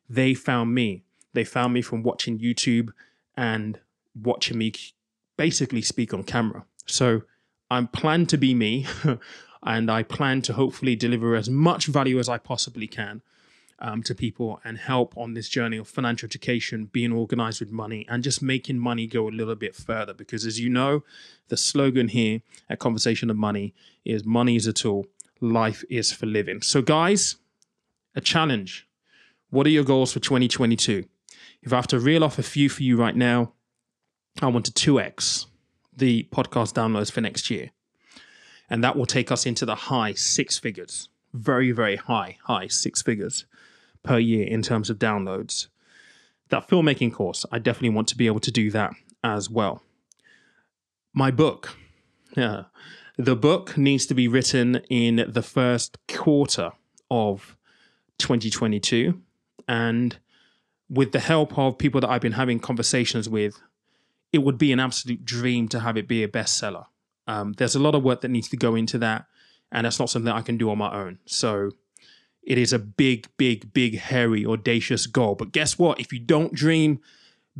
they 0.09 0.35
found 0.35 0.75
me. 0.75 1.05
They 1.35 1.45
found 1.45 1.75
me 1.75 1.83
from 1.83 2.03
watching 2.03 2.39
YouTube 2.39 2.91
and 3.37 3.79
watching 4.15 4.59
me 4.59 4.73
basically 5.37 5.83
speak 5.83 6.13
on 6.13 6.25
camera. 6.25 6.65
So 6.87 7.23
I'm 7.71 7.87
planned 7.87 8.31
to 8.31 8.39
be 8.39 8.55
me, 8.55 8.87
and 9.63 9.91
I 9.91 10.03
plan 10.03 10.43
to 10.43 10.55
hopefully 10.55 10.97
deliver 10.97 11.37
as 11.37 11.51
much 11.51 11.87
value 11.87 12.19
as 12.19 12.29
I 12.29 12.39
possibly 12.39 12.87
can 12.87 13.23
um, 13.81 14.03
to 14.03 14.15
people 14.15 14.61
and 14.65 14.79
help 14.79 15.17
on 15.17 15.35
this 15.35 15.49
journey 15.49 15.77
of 15.77 15.89
financial 15.89 16.27
education, 16.27 16.87
being 16.87 17.13
organized 17.13 17.61
with 17.61 17.71
money, 17.71 18.07
and 18.09 18.23
just 18.23 18.43
making 18.43 18.79
money 18.79 19.07
go 19.07 19.29
a 19.29 19.31
little 19.31 19.55
bit 19.55 19.75
further. 19.75 20.13
Because 20.13 20.45
as 20.45 20.59
you 20.59 20.69
know, 20.69 21.05
the 21.49 21.57
slogan 21.57 22.09
here 22.09 22.43
at 22.69 22.79
Conversation 22.79 23.31
of 23.31 23.37
Money 23.37 23.75
is 24.05 24.25
money 24.25 24.57
is 24.57 24.67
a 24.67 24.73
tool, 24.73 25.07
life 25.41 25.85
is 25.89 26.13
for 26.13 26.27
living. 26.27 26.63
So, 26.63 26.83
guys, 26.83 27.37
a 28.15 28.21
challenge. 28.21 28.87
What 29.51 29.67
are 29.67 29.71
your 29.71 29.85
goals 29.85 30.13
for 30.13 30.21
2022? 30.21 31.05
If 31.63 31.73
I 31.73 31.77
have 31.77 31.87
to 31.89 32.01
reel 32.01 32.25
off 32.25 32.39
a 32.39 32.43
few 32.43 32.69
for 32.69 32.83
you 32.83 32.97
right 32.97 33.17
now, 33.17 33.53
I 34.43 34.47
want 34.49 34.67
to 34.67 34.73
2x 34.73 35.47
the 35.97 36.29
podcast 36.31 36.75
downloads 36.75 37.11
for 37.11 37.21
next 37.21 37.51
year. 37.51 37.71
And 38.71 38.85
that 38.85 38.97
will 38.97 39.07
take 39.07 39.33
us 39.33 39.47
into 39.47 39.65
the 39.67 39.75
high 39.75 40.13
six 40.13 40.59
figures, 40.59 41.09
very, 41.33 41.73
very 41.73 41.97
high, 41.97 42.39
high 42.45 42.69
six 42.69 43.03
figures 43.03 43.47
per 44.03 44.19
year 44.19 44.47
in 44.47 44.63
terms 44.63 44.91
of 44.91 44.99
downloads. 44.99 45.69
That 46.51 46.69
filmmaking 46.69 47.13
course, 47.13 47.45
I 47.53 47.59
definitely 47.59 47.91
want 47.91 48.09
to 48.09 48.17
be 48.17 48.27
able 48.27 48.41
to 48.41 48.51
do 48.51 48.71
that 48.71 48.93
as 49.23 49.51
well. 49.51 49.83
My 51.13 51.31
book, 51.31 51.77
yeah, 52.37 52.65
the 53.17 53.37
book 53.37 53.77
needs 53.77 54.07
to 54.07 54.15
be 54.15 54.29
written 54.29 54.77
in 54.89 55.25
the 55.29 55.43
first 55.43 55.99
quarter 56.07 56.71
of 57.11 57.57
2022. 58.19 59.21
And 59.67 60.19
with 60.89 61.13
the 61.13 61.21
help 61.21 61.59
of 61.59 61.79
people 61.79 62.01
that 62.01 62.09
I've 62.09 62.21
been 62.21 62.33
having 62.33 62.61
conversations 62.61 63.29
with, 63.29 63.61
it 64.33 64.39
would 64.39 64.59
be 64.59 64.73
an 64.73 64.81
absolute 64.81 65.25
dream 65.25 65.69
to 65.69 65.81
have 65.81 65.97
it 65.97 66.09
be 66.09 66.23
a 66.23 66.29
bestseller. 66.29 66.87
Um, 67.27 67.55
there's 67.55 67.75
a 67.75 67.79
lot 67.79 67.95
of 67.95 68.03
work 68.03 68.21
that 68.23 68.29
needs 68.29 68.49
to 68.49 68.57
go 68.57 68.75
into 68.75 68.99
that, 68.99 69.27
and 69.71 69.85
that's 69.85 69.99
not 69.99 70.11
something 70.11 70.33
I 70.33 70.43
can 70.43 70.57
do 70.57 70.71
on 70.71 70.79
my 70.79 70.93
own. 70.93 71.19
So 71.27 71.73
it 72.49 72.57
is 72.57 72.73
a 72.73 72.79
big, 72.79 73.29
big, 73.37 73.75
big, 73.75 73.99
hairy, 73.99 74.47
audacious 74.47 75.07
goal. 75.07 75.35
But 75.35 75.53
guess 75.53 75.79
what? 75.79 76.01
If 76.01 76.15
you 76.15 76.19
don't 76.19 76.55
dream 76.55 76.99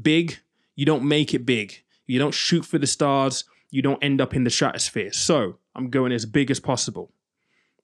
big, 0.01 0.39
you 0.77 0.87
don't 0.87 1.07
make 1.07 1.35
it 1.35 1.45
big. 1.45 1.83
You 2.07 2.19
don't 2.19 2.33
shoot 2.33 2.65
for 2.65 2.79
the 2.79 2.87
stars, 2.87 3.45
you 3.71 3.83
don't 3.83 4.03
end 4.03 4.19
up 4.19 4.35
in 4.35 4.45
the 4.45 4.51
stratosphere. 4.51 5.13
So 5.13 5.59
I'm 5.75 5.91
going 5.91 6.11
as 6.11 6.25
big 6.25 6.51
as 6.51 6.59
possible. 6.59 7.13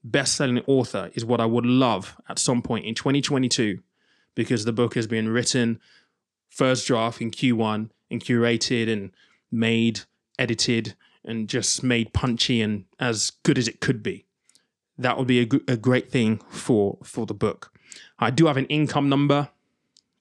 Best 0.02 0.34
selling 0.34 0.62
author 0.66 1.10
is 1.12 1.26
what 1.26 1.42
I 1.42 1.44
would 1.44 1.66
love 1.66 2.16
at 2.26 2.38
some 2.38 2.62
point 2.62 2.86
in 2.86 2.94
2022 2.94 3.80
because 4.34 4.64
the 4.64 4.72
book 4.72 4.94
has 4.94 5.06
been 5.06 5.28
written 5.28 5.80
first 6.48 6.86
draft 6.86 7.20
in 7.20 7.30
Q1 7.30 7.90
and 8.10 8.24
curated 8.24 8.90
and 8.90 9.10
made, 9.52 10.00
edited, 10.38 10.94
and 11.22 11.50
just 11.50 11.82
made 11.82 12.14
punchy 12.14 12.62
and 12.62 12.86
as 12.98 13.32
good 13.42 13.58
as 13.58 13.68
it 13.68 13.82
could 13.82 14.02
be. 14.02 14.24
That 14.98 15.18
would 15.18 15.26
be 15.26 15.40
a, 15.40 15.72
a 15.72 15.76
great 15.76 16.10
thing 16.10 16.40
for 16.48 16.98
for 17.02 17.26
the 17.26 17.34
book. 17.34 17.72
I 18.18 18.30
do 18.30 18.46
have 18.46 18.56
an 18.56 18.66
income 18.66 19.08
number. 19.08 19.50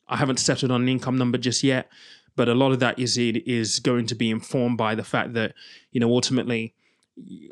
I 0.07 0.17
haven't 0.17 0.39
settled 0.39 0.71
on 0.71 0.81
an 0.81 0.89
income 0.89 1.17
number 1.17 1.37
just 1.37 1.63
yet, 1.63 1.89
but 2.35 2.49
a 2.49 2.53
lot 2.53 2.71
of 2.71 2.79
that 2.79 2.99
is 2.99 3.17
it 3.17 3.47
is 3.47 3.79
going 3.79 4.05
to 4.07 4.15
be 4.15 4.29
informed 4.29 4.77
by 4.77 4.95
the 4.95 5.03
fact 5.03 5.33
that 5.33 5.53
you 5.91 5.99
know 5.99 6.09
ultimately 6.09 6.73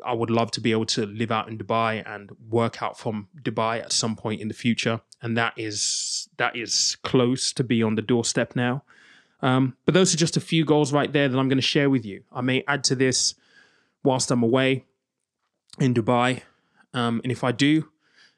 I 0.04 0.12
would 0.12 0.30
love 0.30 0.50
to 0.52 0.60
be 0.60 0.72
able 0.72 0.86
to 0.86 1.06
live 1.06 1.30
out 1.30 1.48
in 1.48 1.56
Dubai 1.56 2.02
and 2.04 2.30
work 2.50 2.82
out 2.82 2.98
from 2.98 3.28
Dubai 3.40 3.80
at 3.80 3.92
some 3.92 4.16
point 4.16 4.40
in 4.40 4.48
the 4.48 4.54
future, 4.54 5.00
and 5.20 5.36
that 5.36 5.54
is 5.56 6.28
that 6.36 6.56
is 6.56 6.96
close 7.02 7.52
to 7.52 7.64
be 7.64 7.82
on 7.82 7.94
the 7.94 8.02
doorstep 8.02 8.56
now. 8.56 8.82
Um, 9.40 9.76
but 9.84 9.94
those 9.94 10.14
are 10.14 10.16
just 10.16 10.36
a 10.36 10.40
few 10.40 10.64
goals 10.64 10.92
right 10.92 11.12
there 11.12 11.28
that 11.28 11.38
I'm 11.38 11.48
going 11.48 11.58
to 11.58 11.62
share 11.62 11.90
with 11.90 12.04
you. 12.04 12.22
I 12.32 12.40
may 12.40 12.64
add 12.68 12.84
to 12.84 12.94
this 12.94 13.34
whilst 14.04 14.30
I'm 14.30 14.42
away 14.42 14.84
in 15.80 15.94
Dubai, 15.94 16.42
um, 16.94 17.20
and 17.22 17.32
if 17.32 17.44
I 17.44 17.52
do, 17.52 17.88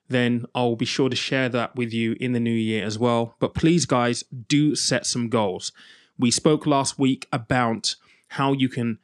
then 0.09 0.45
I'll 0.55 0.77
be 0.77 0.85
sure 0.85 1.09
to 1.09 1.17
share 1.17 1.49
that 1.49 1.77
with 1.77 1.93
you 1.93 2.17
in 2.21 2.33
the 2.33 2.41
new 2.41 2.51
year 2.51 2.85
as 2.85 2.99
well. 2.99 3.37
But 3.39 3.55
please, 3.55 3.87
guys, 3.87 4.23
do 4.49 4.75
set 4.75 5.07
some 5.07 5.29
goals. 5.29 5.73
We 6.19 6.31
spoke 6.31 6.67
last 6.67 6.99
week 6.99 7.27
about 7.33 7.97
how 8.29 8.53
you 8.53 8.69
can 8.69 8.99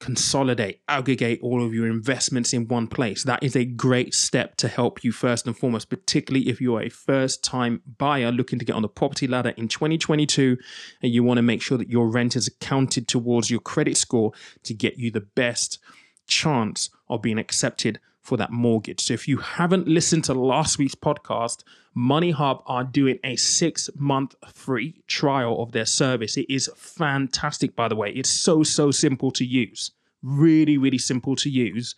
consolidate, 0.00 0.80
aggregate 0.88 1.38
all 1.42 1.64
of 1.64 1.74
your 1.74 1.86
investments 1.86 2.52
in 2.54 2.66
one 2.66 2.86
place. 2.86 3.22
That 3.22 3.42
is 3.42 3.54
a 3.54 3.66
great 3.66 4.14
step 4.14 4.56
to 4.56 4.68
help 4.68 5.04
you 5.04 5.12
first 5.12 5.46
and 5.46 5.56
foremost, 5.56 5.90
particularly 5.90 6.48
if 6.48 6.60
you're 6.60 6.80
a 6.80 6.88
first 6.88 7.44
time 7.44 7.82
buyer 7.98 8.32
looking 8.32 8.58
to 8.58 8.64
get 8.64 8.74
on 8.74 8.82
the 8.82 8.88
property 8.88 9.26
ladder 9.26 9.50
in 9.56 9.68
2022 9.68 10.56
and 11.02 11.12
you 11.12 11.22
want 11.22 11.36
to 11.36 11.42
make 11.42 11.60
sure 11.60 11.76
that 11.76 11.90
your 11.90 12.08
rent 12.08 12.34
is 12.34 12.48
accounted 12.48 13.08
towards 13.08 13.50
your 13.50 13.60
credit 13.60 13.96
score 13.96 14.32
to 14.62 14.72
get 14.72 14.98
you 14.98 15.10
the 15.10 15.20
best 15.20 15.78
chance 16.26 16.88
of 17.08 17.20
being 17.20 17.38
accepted 17.38 18.00
for 18.22 18.36
that 18.36 18.50
mortgage. 18.50 19.00
So 19.00 19.14
if 19.14 19.26
you 19.26 19.38
haven't 19.38 19.88
listened 19.88 20.24
to 20.24 20.34
last 20.34 20.78
week's 20.78 20.94
podcast, 20.94 21.64
MoneyHub 21.96 22.62
are 22.66 22.84
doing 22.84 23.18
a 23.24 23.36
six 23.36 23.90
month 23.96 24.34
free 24.52 25.02
trial 25.06 25.62
of 25.62 25.72
their 25.72 25.86
service. 25.86 26.36
It 26.36 26.46
is 26.48 26.70
fantastic, 26.76 27.74
by 27.74 27.88
the 27.88 27.96
way. 27.96 28.10
It's 28.10 28.30
so, 28.30 28.62
so 28.62 28.90
simple 28.90 29.30
to 29.32 29.44
use. 29.44 29.92
Really, 30.22 30.76
really 30.78 30.98
simple 30.98 31.34
to 31.36 31.50
use. 31.50 31.94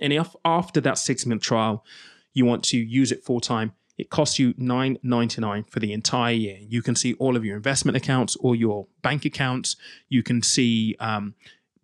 And 0.00 0.12
if 0.12 0.34
after 0.44 0.80
that 0.82 0.98
six 0.98 1.24
month 1.26 1.42
trial, 1.42 1.84
you 2.32 2.44
want 2.44 2.64
to 2.64 2.78
use 2.78 3.10
it 3.12 3.24
full 3.24 3.40
time, 3.40 3.72
it 3.96 4.10
costs 4.10 4.38
you 4.38 4.54
$9.99 4.54 5.70
for 5.70 5.78
the 5.80 5.92
entire 5.92 6.34
year. 6.34 6.58
You 6.60 6.82
can 6.82 6.96
see 6.96 7.14
all 7.14 7.36
of 7.36 7.44
your 7.44 7.56
investment 7.56 7.96
accounts 7.96 8.36
or 8.36 8.56
your 8.56 8.88
bank 9.02 9.24
accounts. 9.24 9.76
You 10.08 10.22
can 10.22 10.42
see 10.42 10.96
um, 10.98 11.34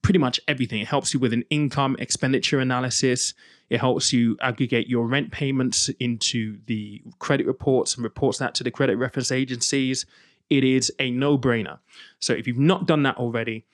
pretty 0.02 0.18
much 0.18 0.40
everything. 0.48 0.80
It 0.80 0.88
helps 0.88 1.12
you 1.12 1.20
with 1.20 1.32
an 1.32 1.44
income 1.50 1.96
expenditure 1.98 2.60
analysis. 2.60 3.34
It 3.68 3.80
helps 3.80 4.12
you 4.12 4.36
aggregate 4.40 4.88
your 4.88 5.06
rent 5.06 5.30
payments 5.30 5.88
into 6.00 6.58
the 6.66 7.02
credit 7.18 7.46
reports 7.46 7.94
and 7.94 8.04
reports 8.04 8.38
that 8.38 8.54
to 8.56 8.64
the 8.64 8.70
credit 8.70 8.96
reference 8.96 9.30
agencies. 9.30 10.06
It 10.48 10.64
is 10.64 10.92
a 10.98 11.10
no 11.10 11.38
brainer. 11.38 11.78
So 12.18 12.32
if 12.32 12.46
you've 12.46 12.58
not 12.58 12.86
done 12.86 13.04
that 13.04 13.16
already, 13.16 13.64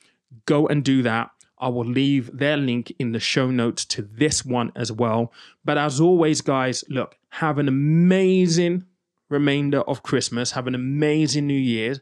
go 0.45 0.67
and 0.67 0.85
do 0.85 1.03
that. 1.03 1.31
I 1.59 1.69
will 1.69 1.87
leave 1.87 2.37
their 2.37 2.59
link 2.59 2.93
in 2.99 3.13
the 3.13 3.21
show 3.21 3.51
notes 3.51 3.87
to 3.87 4.03
this 4.03 4.45
one 4.45 4.73
as 4.77 4.93
well. 4.93 5.33
But 5.65 5.79
as 5.79 6.01
always, 6.01 6.43
guys, 6.43 6.85
look, 6.89 7.17
have 7.31 7.59
an 7.59 7.69
amazing 7.69 8.85
remainder 9.31 9.81
of 9.81 10.03
Christmas. 10.03 10.51
Have 10.53 10.67
an 10.67 10.75
amazing 10.75 11.47
New 11.47 11.55
Year. 11.55 11.97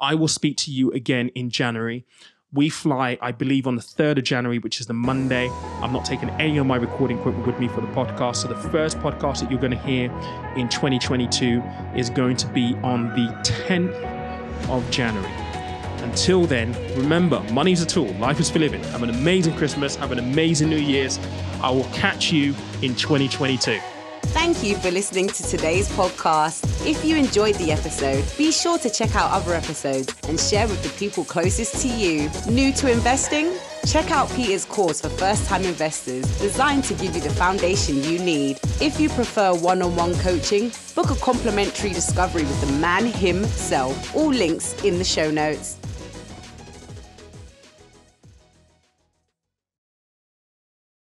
I 0.00 0.14
will 0.14 0.28
speak 0.28 0.56
to 0.58 0.72
you 0.72 0.90
again 0.92 1.28
in 1.34 1.50
January. 1.50 2.06
We 2.54 2.68
fly, 2.68 3.18
I 3.20 3.32
believe, 3.32 3.66
on 3.66 3.74
the 3.74 3.82
3rd 3.82 4.18
of 4.18 4.24
January, 4.24 4.60
which 4.60 4.78
is 4.78 4.86
the 4.86 4.94
Monday. 4.94 5.50
I'm 5.82 5.92
not 5.92 6.04
taking 6.04 6.30
any 6.30 6.56
of 6.58 6.66
my 6.66 6.76
recording 6.76 7.18
equipment 7.18 7.48
with 7.48 7.58
me 7.58 7.66
for 7.66 7.80
the 7.80 7.88
podcast. 7.88 8.36
So, 8.36 8.48
the 8.48 8.68
first 8.70 8.96
podcast 9.00 9.40
that 9.40 9.50
you're 9.50 9.60
going 9.60 9.72
to 9.72 9.78
hear 9.78 10.04
in 10.54 10.68
2022 10.68 11.60
is 11.96 12.10
going 12.10 12.36
to 12.36 12.46
be 12.46 12.76
on 12.84 13.08
the 13.08 13.26
10th 13.42 14.70
of 14.70 14.88
January. 14.92 15.28
Until 16.04 16.46
then, 16.46 16.72
remember, 16.96 17.40
money's 17.52 17.82
a 17.82 17.86
tool, 17.86 18.12
life 18.14 18.38
is 18.38 18.50
for 18.50 18.60
living. 18.60 18.84
Have 18.84 19.02
an 19.02 19.10
amazing 19.10 19.56
Christmas, 19.56 19.96
have 19.96 20.12
an 20.12 20.20
amazing 20.20 20.68
New 20.70 20.76
Year's. 20.76 21.18
I 21.60 21.70
will 21.70 21.90
catch 21.92 22.30
you 22.30 22.54
in 22.82 22.94
2022. 22.94 23.80
Thank 24.34 24.64
you 24.64 24.76
for 24.78 24.90
listening 24.90 25.28
to 25.28 25.42
today's 25.44 25.88
podcast. 25.90 26.64
If 26.84 27.04
you 27.04 27.14
enjoyed 27.16 27.54
the 27.54 27.70
episode, 27.70 28.24
be 28.36 28.50
sure 28.50 28.78
to 28.78 28.90
check 28.90 29.14
out 29.14 29.30
other 29.30 29.54
episodes 29.54 30.12
and 30.28 30.38
share 30.38 30.66
with 30.66 30.82
the 30.82 30.88
people 30.98 31.24
closest 31.24 31.80
to 31.82 31.88
you. 31.88 32.28
New 32.50 32.72
to 32.72 32.90
investing? 32.90 33.52
Check 33.86 34.10
out 34.10 34.28
Peter's 34.32 34.64
course 34.64 35.00
for 35.00 35.08
first 35.08 35.46
time 35.46 35.62
investors, 35.62 36.26
designed 36.40 36.82
to 36.84 36.94
give 36.94 37.14
you 37.14 37.20
the 37.20 37.30
foundation 37.30 38.02
you 38.02 38.18
need. 38.18 38.58
If 38.80 38.98
you 38.98 39.08
prefer 39.08 39.54
one 39.54 39.80
on 39.82 39.94
one 39.94 40.14
coaching, 40.16 40.72
book 40.96 41.10
a 41.10 41.16
complimentary 41.16 41.90
discovery 41.90 42.42
with 42.42 42.60
the 42.60 42.72
man 42.78 43.06
himself. 43.06 44.16
All 44.16 44.30
links 44.30 44.74
in 44.82 44.98
the 44.98 45.04
show 45.04 45.30
notes. 45.30 45.76